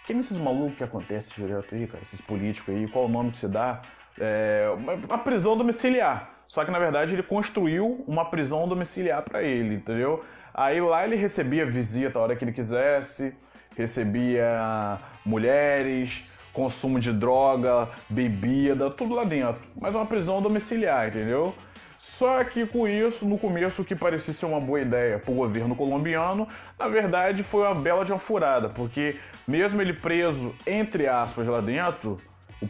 Quem 0.06 0.20
esses 0.20 0.38
malucos 0.38 0.78
que 0.78 0.84
acontece 0.84 1.34
direto 1.36 1.76
aí, 1.76 1.86
cara? 1.86 2.02
Esses 2.02 2.22
políticos 2.22 2.74
aí, 2.74 2.88
qual 2.88 3.06
o 3.06 3.10
nome 3.10 3.32
que 3.32 3.40
se 3.40 3.48
dá? 3.48 3.82
É, 4.18 4.68
uma 5.06 5.18
prisão 5.18 5.58
domiciliar. 5.58 6.34
Só 6.48 6.64
que 6.64 6.72
na 6.72 6.80
verdade 6.80 7.14
ele 7.14 7.24
construiu 7.24 8.06
uma 8.08 8.24
prisão 8.24 8.66
domiciliar 8.68 9.22
para 9.22 9.44
ele, 9.44 9.76
entendeu? 9.76 10.24
Aí 10.58 10.82
lá 10.82 11.06
ele 11.06 11.16
recebia 11.16 11.68
visita 11.68 12.18
a 12.18 12.22
hora 12.24 12.36
que 12.36 12.44
ele 12.44 12.52
quisesse, 12.52 13.32
recebia 13.76 14.98
mulheres, 15.24 16.24
consumo 16.52 17.00
de 17.00 17.14
droga, 17.14 17.88
bebida, 18.10 18.90
tudo 18.90 19.14
lá 19.14 19.24
dentro. 19.24 19.62
Mas 19.80 19.94
uma 19.94 20.08
prisão 20.08 20.42
domiciliar, 20.42 21.10
entendeu? 21.10 21.54
Só 22.00 22.44
que 22.44 22.66
com 22.66 22.88
isso, 22.88 23.24
no 23.24 23.38
começo, 23.38 23.84
o 23.84 23.86
que 23.86 23.96
parecia 23.96 24.34
ser 24.34 24.48
uma 24.48 24.60
boa 24.60 24.82
ideia 24.82 25.20
para 25.20 25.32
o 25.32 25.36
governo 25.36 25.76
colombiano, 25.76 26.48
na 26.80 26.88
verdade 26.88 27.44
foi 27.44 27.62
uma 27.62 27.76
bela 27.76 28.04
de 28.04 28.12
uma 28.12 28.18
furada, 28.18 28.70
porque 28.70 29.16
mesmo 29.48 29.80
ele 29.80 29.94
preso, 29.94 30.56
entre 30.66 31.08
aspas, 31.08 31.46
lá 31.46 31.62
dentro, 31.62 32.18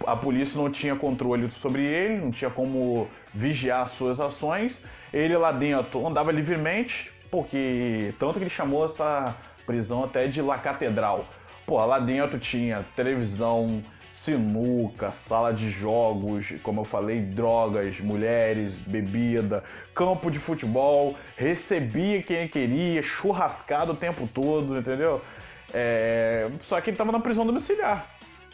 a 0.06 0.18
polícia 0.18 0.62
não 0.62 0.70
tinha 0.70 0.94
controle 0.94 1.50
sobre 1.62 1.84
ele, 1.84 2.18
não 2.18 2.32
tinha 2.32 2.50
como 2.50 3.08
vigiar 3.34 3.88
suas 3.88 4.20
ações. 4.20 4.78
Ele 5.14 5.38
lá 5.38 5.54
dentro 5.54 6.06
andava 6.06 6.34
livremente, 6.34 7.14
porque 7.30 8.13
tanto 8.20 8.38
que 8.38 8.44
ele 8.44 8.50
chamou 8.50 8.86
essa 8.86 9.36
prisão 9.66 10.04
até 10.04 10.28
de 10.28 10.42
La 10.42 10.58
Catedral. 10.58 11.26
Pô, 11.66 11.84
lá 11.86 12.00
dentro 12.00 12.40
tinha 12.40 12.86
televisão, 12.96 13.84
sinuca, 14.28 15.12
sala 15.12 15.54
de 15.54 15.70
jogos, 15.70 16.54
como 16.62 16.82
eu 16.82 16.86
falei, 16.86 17.22
drogas, 17.22 18.00
mulheres, 18.00 18.76
bebida, 18.76 19.63
campo 19.96 20.30
de 20.30 20.38
futebol, 20.38 21.16
recebia 21.38 22.22
quem 22.22 22.48
queria, 22.48 23.02
churrascado 23.02 23.94
o 23.94 23.96
tempo 23.96 24.28
todo, 24.34 24.78
entendeu? 24.78 25.22
É... 25.74 26.50
Só 26.62 26.80
que 26.82 26.90
ele 26.90 26.98
tava 26.98 27.12
na 27.12 27.20
prisão 27.20 27.46
domiciliar. 27.46 28.06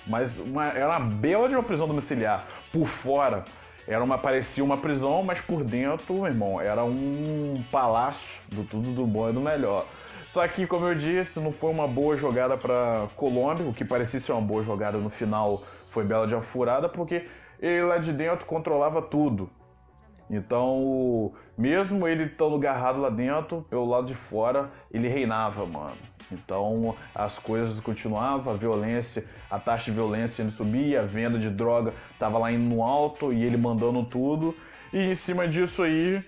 Mas 0.06 0.38
uma... 0.38 0.68
era 0.68 0.90
uma 0.90 1.00
bela 1.00 1.48
de 1.48 1.56
uma 1.56 1.64
prisão 1.64 1.88
domiciliar. 1.88 2.46
Por 2.72 2.88
fora, 2.88 3.44
era 3.88 4.04
uma 4.04 4.18
parecia 4.18 4.64
uma 4.64 4.78
prisão, 4.78 5.24
mas 5.24 5.42
por 5.42 5.64
dentro, 5.64 6.14
meu 6.14 6.28
irmão, 6.28 6.62
era 6.62 6.84
um 6.84 7.64
palácio 7.72 8.42
do 8.50 8.64
tudo 8.64 8.92
do 8.92 9.06
bom 9.06 9.30
e 9.30 9.34
do 9.34 9.42
melhor. 9.42 9.86
Só 10.28 10.48
que, 10.48 10.66
como 10.66 10.88
eu 10.88 10.96
disse, 10.96 11.40
não 11.40 11.52
foi 11.52 11.70
uma 11.70 11.88
boa 11.88 12.18
jogada 12.18 12.58
para 12.58 13.08
Colômbia, 13.16 13.66
o 13.66 13.74
que 13.74 13.86
parecia 13.86 14.20
ser 14.20 14.32
uma 14.32 14.42
boa 14.42 14.64
jogada 14.64 14.98
no 14.98 15.10
final 15.10 15.62
foi 15.92 16.04
bela 16.04 16.26
de 16.26 16.34
afurada, 16.34 16.90
porque 16.90 17.28
ele 17.60 17.84
lá 17.84 17.98
de 17.98 18.12
dentro 18.12 18.46
controlava 18.46 19.02
tudo. 19.02 19.50
Então, 20.30 21.34
mesmo 21.58 22.08
ele 22.08 22.24
estando 22.24 22.56
agarrado 22.56 23.00
lá 23.00 23.10
dentro, 23.10 23.66
pelo 23.70 23.86
lado 23.86 24.08
de 24.08 24.16
fora, 24.16 24.72
ele 24.92 25.08
reinava, 25.08 25.66
mano. 25.66 25.96
Então, 26.32 26.96
as 27.14 27.38
coisas 27.38 27.80
continuavam, 27.80 28.54
a 28.54 28.56
violência, 28.56 29.26
a 29.50 29.60
taxa 29.60 29.86
de 29.86 29.92
violência 29.92 30.50
subia, 30.50 31.02
a 31.02 31.06
venda 31.06 31.38
de 31.38 31.50
droga 31.50 31.94
tava 32.18 32.38
lá 32.38 32.52
indo 32.52 32.76
no 32.76 32.84
alto 32.84 33.32
e 33.34 33.44
ele 33.44 33.58
mandando 33.58 34.04
tudo. 34.04 34.56
E 34.92 35.00
em 35.00 35.16
cima 35.16 35.48
disso 35.48 35.84
aí, 35.84 36.24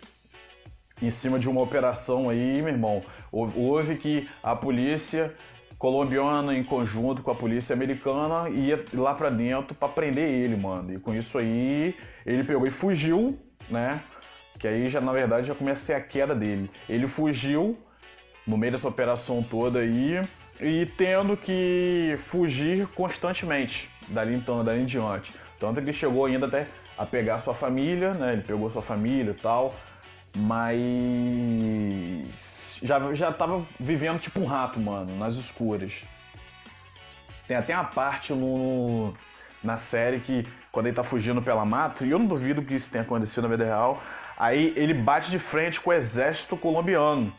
em 1.02 1.12
cima 1.12 1.40
de 1.40 1.50
uma 1.50 1.62
operação 1.62 2.30
aí, 2.30 2.62
meu 2.62 2.70
irmão, 2.74 3.02
houve 3.32 3.96
que 3.96 4.30
a 4.44 4.56
polícia 4.56 5.34
colombiana 5.78 6.56
em 6.58 6.64
conjunto 6.64 7.22
com 7.22 7.32
a 7.32 7.36
polícia 7.36 7.74
americana 7.74 8.50
ia 8.50 8.84
lá 8.94 9.14
para 9.14 9.30
dentro 9.30 9.76
para 9.76 9.90
prender 9.90 10.28
ele, 10.28 10.56
mano. 10.56 10.94
E 10.94 11.00
com 11.00 11.14
isso 11.14 11.38
aí, 11.38 11.96
ele 12.26 12.44
pegou 12.44 12.66
e 12.66 12.72
fugiu, 12.72 13.38
né? 13.70 14.02
Que 14.60 14.68
aí 14.68 14.88
já 14.88 15.02
na 15.02 15.12
verdade 15.12 15.48
já 15.48 15.56
começa 15.56 15.82
a 15.82 15.86
ser 15.86 15.94
a 15.94 16.02
queda 16.02 16.34
dele. 16.34 16.70
Ele 16.88 17.08
fugiu 17.08 17.78
no 18.46 18.58
meio 18.58 18.74
dessa 18.74 18.88
operação 18.88 19.44
toda 19.44 19.80
aí 19.80 20.22
e 20.62 20.86
tendo 20.98 21.36
que 21.36 22.18
fugir 22.28 22.88
constantemente 22.88 23.90
dali 24.08 24.36
então, 24.36 24.64
dali 24.64 24.82
em 24.82 24.86
diante. 24.86 25.34
Tanto 25.60 25.76
que 25.76 25.82
ele 25.82 25.94
chegou 25.94 26.26
ainda 26.26 26.46
até 26.46 26.68
a 26.98 27.06
pegar 27.06 27.40
sua 27.40 27.54
família, 27.54 28.14
né? 28.14 28.34
Ele 28.34 28.42
pegou 28.42 28.70
sua 28.70 28.82
família 28.82 29.32
e 29.32 29.36
tal 29.36 29.74
mas 30.36 30.68
já, 32.82 33.14
já 33.14 33.32
tava 33.32 33.64
vivendo 33.80 34.20
tipo 34.20 34.42
um 34.42 34.46
rato, 34.46 34.80
mano, 34.80 35.16
nas 35.18 35.36
escuras. 35.36 36.04
Tem 37.48 37.56
até 37.58 37.74
uma 37.74 37.86
parte 37.86 38.34
no, 38.34 39.14
na 39.64 39.78
série 39.78 40.20
que 40.20 40.48
quando 40.76 40.88
ele 40.88 40.96
tá 40.96 41.06
fugindo 41.06 41.42
pela 41.42 41.64
mata, 41.64 42.04
e 42.04 42.12
eu 42.12 42.20
não 42.20 42.26
duvido 42.26 42.62
que 42.62 42.76
isso 42.76 42.92
tenha 42.92 43.06
acontecido 43.06 43.44
na 43.44 43.48
vida 43.48 43.64
real, 43.64 44.04
aí 44.38 44.74
ele 44.76 44.94
bate 44.94 45.32
de 45.32 45.40
frente 45.40 45.80
com 45.80 45.90
o 45.90 45.94
exército 45.94 46.58
colombiano. 46.58 47.34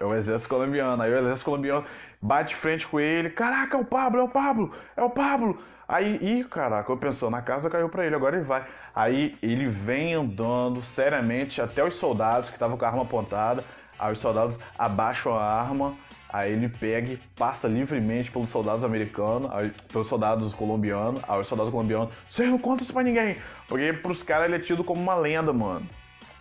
É 0.00 0.04
o 0.04 0.12
exército 0.12 0.48
colombiano. 0.48 1.00
Aí 1.00 1.12
o 1.12 1.18
exército 1.18 1.44
colombiano 1.44 1.84
bate 2.20 2.48
de 2.48 2.56
frente 2.56 2.88
com 2.88 2.98
ele. 2.98 3.30
Caraca, 3.30 3.76
é 3.76 3.80
o 3.80 3.84
Pablo, 3.84 4.20
é 4.20 4.24
o 4.24 4.28
Pablo, 4.28 4.74
é 4.96 5.02
o 5.02 5.10
Pablo. 5.10 5.62
Aí, 5.86 6.18
ih, 6.20 6.44
caraca, 6.44 6.90
eu 6.90 6.96
pensando, 6.96 7.30
na 7.30 7.42
casa 7.42 7.70
caiu 7.70 7.88
pra 7.88 8.04
ele, 8.04 8.16
agora 8.16 8.36
ele 8.36 8.44
vai. 8.44 8.66
Aí 8.92 9.38
ele 9.40 9.68
vem 9.68 10.14
andando 10.14 10.82
seriamente 10.82 11.62
até 11.62 11.84
os 11.84 11.94
soldados 11.94 12.48
que 12.48 12.56
estavam 12.56 12.76
com 12.76 12.84
a 12.84 12.88
arma 12.88 13.02
apontada. 13.02 13.62
Aí 14.00 14.12
os 14.12 14.18
soldados 14.18 14.58
abaixam 14.78 15.36
a 15.36 15.44
arma, 15.44 15.94
aí 16.32 16.52
ele 16.52 16.70
pega 16.70 17.12
e 17.12 17.16
passa 17.36 17.68
livremente 17.68 18.30
pelos 18.30 18.48
soldados 18.48 18.82
americanos, 18.82 19.50
aí, 19.52 19.70
pelos 19.92 20.08
soldados 20.08 20.54
colombianos. 20.54 21.20
Aí 21.28 21.38
os 21.38 21.46
soldados 21.46 21.70
colombianos, 21.70 22.14
você 22.30 22.46
não 22.46 22.58
conta 22.58 22.82
isso 22.82 22.94
pra 22.94 23.02
ninguém. 23.02 23.36
Porque 23.68 23.92
pros 23.92 24.22
caras 24.22 24.46
ele 24.46 24.56
é 24.56 24.58
tido 24.58 24.82
como 24.82 25.02
uma 25.02 25.14
lenda, 25.14 25.52
mano. 25.52 25.86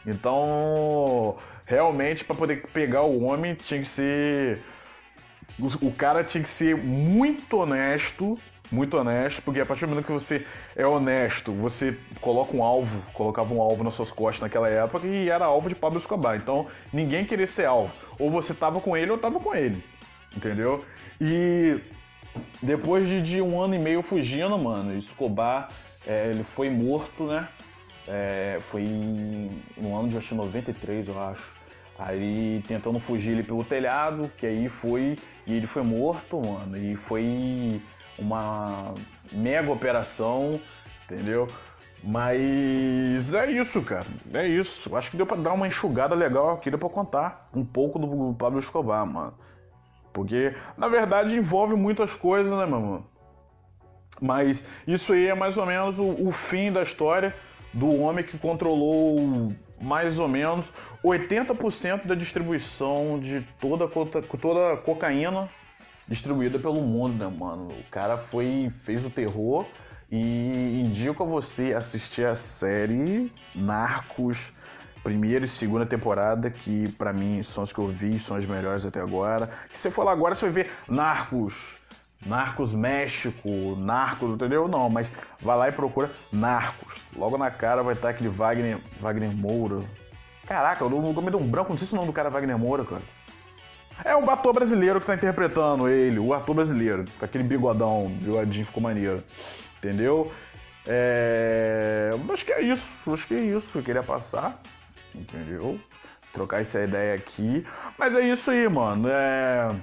Então, 0.08 1.36
realmente, 1.65 2.24
para 2.24 2.36
poder 2.36 2.63
pegar 2.74 3.02
o 3.02 3.24
homem, 3.24 3.54
tinha 3.54 3.82
que 3.82 3.88
ser. 3.88 4.62
O 5.82 5.91
cara 5.91 6.24
tinha 6.24 6.41
que 6.41 6.50
ser 6.50 6.78
muito 6.78 7.58
honesto 7.58 8.39
muito 8.72 8.98
honesto, 8.98 9.42
porque 9.42 9.60
a 9.60 9.66
partir 9.66 9.86
do 9.86 9.90
momento 9.90 10.06
que 10.06 10.12
você 10.12 10.46
é 10.76 10.86
honesto, 10.86 11.52
você 11.52 11.98
coloca 12.22 12.56
um 12.56 12.64
alvo, 12.64 13.02
colocava 13.14 13.54
um 13.54 13.62
alvo 13.62 13.84
nas 13.84 13.96
suas 13.96 14.12
costas 14.12 14.42
naquela 14.42 14.70
época 14.70 15.08
e 15.08 15.30
era 15.30 15.46
alvo 15.46 15.70
de 15.70 15.76
Pablo 15.76 16.00
Escobar. 16.00 16.36
Então 16.36 16.68
ninguém 16.94 17.26
queria 17.26 17.48
ser 17.48 17.66
alvo. 17.66 17.92
ou 18.20 18.30
você 18.30 18.54
tava 18.54 18.80
com 18.80 18.96
ele 18.96 19.12
ou 19.12 19.18
tava 19.18 19.40
com 19.40 19.56
ele. 19.56 19.84
Entendeu? 20.36 20.86
E 21.20 21.80
depois 22.62 23.08
de, 23.08 23.22
de 23.22 23.42
um 23.42 23.60
ano 23.62 23.76
e 23.76 23.80
meio 23.80 24.02
fugindo, 24.02 24.58
mano, 24.58 24.98
Escobar, 24.98 25.70
é, 26.06 26.30
ele 26.30 26.44
foi 26.44 26.70
morto, 26.70 27.24
né? 27.24 27.48
É, 28.08 28.60
foi 28.72 28.86
no 29.78 29.98
ano 29.98 30.10
de 30.10 30.18
acho, 30.18 30.36
93, 30.36 31.08
eu 31.08 31.22
acho. 31.22 31.60
Aí 31.98 32.64
tentando 32.68 32.98
fugir 33.00 33.32
ele 33.32 33.44
pelo 33.44 33.64
telhado, 33.64 34.32
que 34.38 34.46
aí 34.46 34.70
foi. 34.70 35.18
E 35.46 35.56
ele 35.56 35.68
foi 35.68 35.84
morto, 35.84 36.40
mano. 36.40 36.78
E 36.78 36.96
foi 36.96 37.82
uma 38.20 38.94
mega 39.32 39.72
operação, 39.72 40.60
entendeu? 41.06 41.48
Mas 42.04 43.34
é 43.34 43.52
isso, 43.52 43.82
cara. 43.82 44.06
É 44.34 44.48
isso. 44.48 44.96
Acho 44.96 45.12
que 45.12 45.18
deu 45.18 45.26
pra 45.26 45.38
dar 45.38 45.54
uma 45.54 45.68
enxugada 45.68 46.16
legal 46.16 46.54
aqui, 46.54 46.70
deu 46.70 46.80
pra 46.80 46.90
contar 46.90 47.50
um 47.54 47.66
pouco 47.66 48.00
do 48.00 48.34
Pablo 48.36 48.60
Escobar, 48.60 49.06
mano. 49.06 49.34
Porque, 50.14 50.56
na 50.78 50.88
verdade, 50.88 51.36
envolve 51.36 51.76
muitas 51.76 52.14
coisas, 52.16 52.52
né, 52.52 52.66
meu 52.66 52.80
mano? 52.80 53.08
Mas 54.22 54.66
isso 54.88 55.14
aí 55.14 55.28
é 55.28 55.36
mais 55.36 55.58
ou 55.58 55.66
menos 55.66 55.98
o, 55.98 56.28
o 56.28 56.32
fim 56.32 56.72
da 56.72 56.84
história 56.84 57.34
do 57.74 58.02
homem 58.02 58.24
que 58.24 58.38
controlou 58.38 59.52
mais 59.82 60.20
ou 60.20 60.28
menos 60.28 60.66
80% 61.04 62.06
da 62.06 62.16
distribuição 62.16 63.20
de 63.20 63.42
toda, 63.62 63.88
toda 63.88 64.78
cocaína 64.78 65.48
distribuída 66.10 66.58
pelo 66.60 66.82
mundo, 66.82 67.13
né, 67.13 67.32
mano? 67.39 67.67
O 67.67 67.91
cara 67.91 68.17
foi 68.17 68.72
fez 68.84 69.06
o 69.06 69.10
terror 69.10 69.65
e 70.12 70.82
indico 70.82 71.24
a 71.24 71.26
você 71.26 71.74
assistir 71.74 72.26
a 72.26 72.36
série 72.36 73.32
Narcos, 73.54 74.38
primeira 75.04 75.45
e 75.45 75.50
segunda 75.50 75.86
temporada, 75.86 76.50
que 76.50 76.91
para 76.93 77.13
mim 77.13 77.43
são 77.43 77.63
as 77.63 77.72
que 77.72 77.80
eu 77.80 77.88
vi, 77.88 78.19
são 78.19 78.36
as 78.36 78.45
melhores 78.45 78.86
até 78.86 79.00
agora. 79.00 79.50
Se 79.69 79.78
você 79.78 79.91
for 79.91 80.04
lá 80.04 80.12
agora, 80.12 80.34
você 80.34 80.50
vai 80.50 80.63
ver 80.63 80.72
Narcos, 80.88 81.54
Narcos 82.26 82.74
México, 82.74 83.76
Narcos, 83.78 84.32
entendeu? 84.32 84.67
Não, 84.67 84.89
mas 84.89 85.08
vai 85.41 85.58
lá 85.58 85.69
e 85.69 85.72
procura 85.72 86.12
Narcos. 86.32 87.02
Logo 87.15 87.38
na 87.38 87.52
cara 87.52 87.84
vai 87.84 87.93
estar 87.93 88.10
aquele 88.10 88.30
Wagner, 88.30 88.80
Wagner 89.00 89.32
Moura. 89.32 89.80
Caraca, 90.48 90.84
eu 90.84 90.89
não 90.89 91.02
me 91.02 91.36
um 91.36 91.48
branco, 91.48 91.69
não 91.69 91.78
sei 91.78 91.88
se 91.88 91.93
o 91.93 91.95
nome 91.95 92.08
do 92.08 92.13
cara 92.13 92.30
é 92.30 92.32
Wagner 92.32 92.58
Moura, 92.58 92.84
cara. 92.84 93.04
É 94.04 94.16
um 94.16 94.30
ator 94.30 94.54
brasileiro 94.54 95.02
que 95.02 95.08
tá 95.08 95.16
interpretando 95.16 95.90
ele, 95.90 96.20
o 96.20 96.34
ator 96.34 96.56
brasileiro, 96.56 97.06
com 97.18 97.26
aquele 97.26 97.44
bigodão, 97.44 98.08
bigodinho 98.08 98.66
ficou 98.66 98.82
maneiro. 98.82 99.24
Entendeu? 99.78 100.32
É... 100.88 102.10
Acho 102.32 102.46
que 102.46 102.52
é 102.52 102.62
isso, 102.62 102.84
acho 103.14 103.28
que 103.28 103.34
é 103.34 103.40
isso 103.40 103.68
que 103.70 103.78
eu 103.78 103.84
queria 103.84 104.04
passar. 104.04 104.60
Entendeu? 105.14 105.80
Trocar 106.32 106.62
essa 106.62 106.82
ideia 106.82 107.16
aqui. 107.16 107.66
Mas 107.98 108.16
é 108.16 108.22
isso 108.22 108.50
aí, 108.52 108.68
mano. 108.68 109.10
É... 109.10 109.76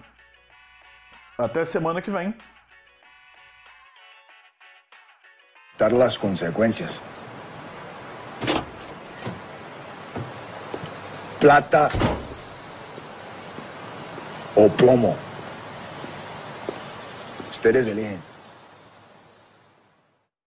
Até 1.38 1.64
semana 1.64 2.00
que 2.00 2.10
vem. 2.10 2.34
Dar 5.76 5.92
las 5.92 6.16
consecuencias. 6.16 7.02
Plata 11.38 11.90
o 14.56 14.68
plomo. 14.68 15.14
Ustedes 17.50 17.86
eligen. 17.86 18.35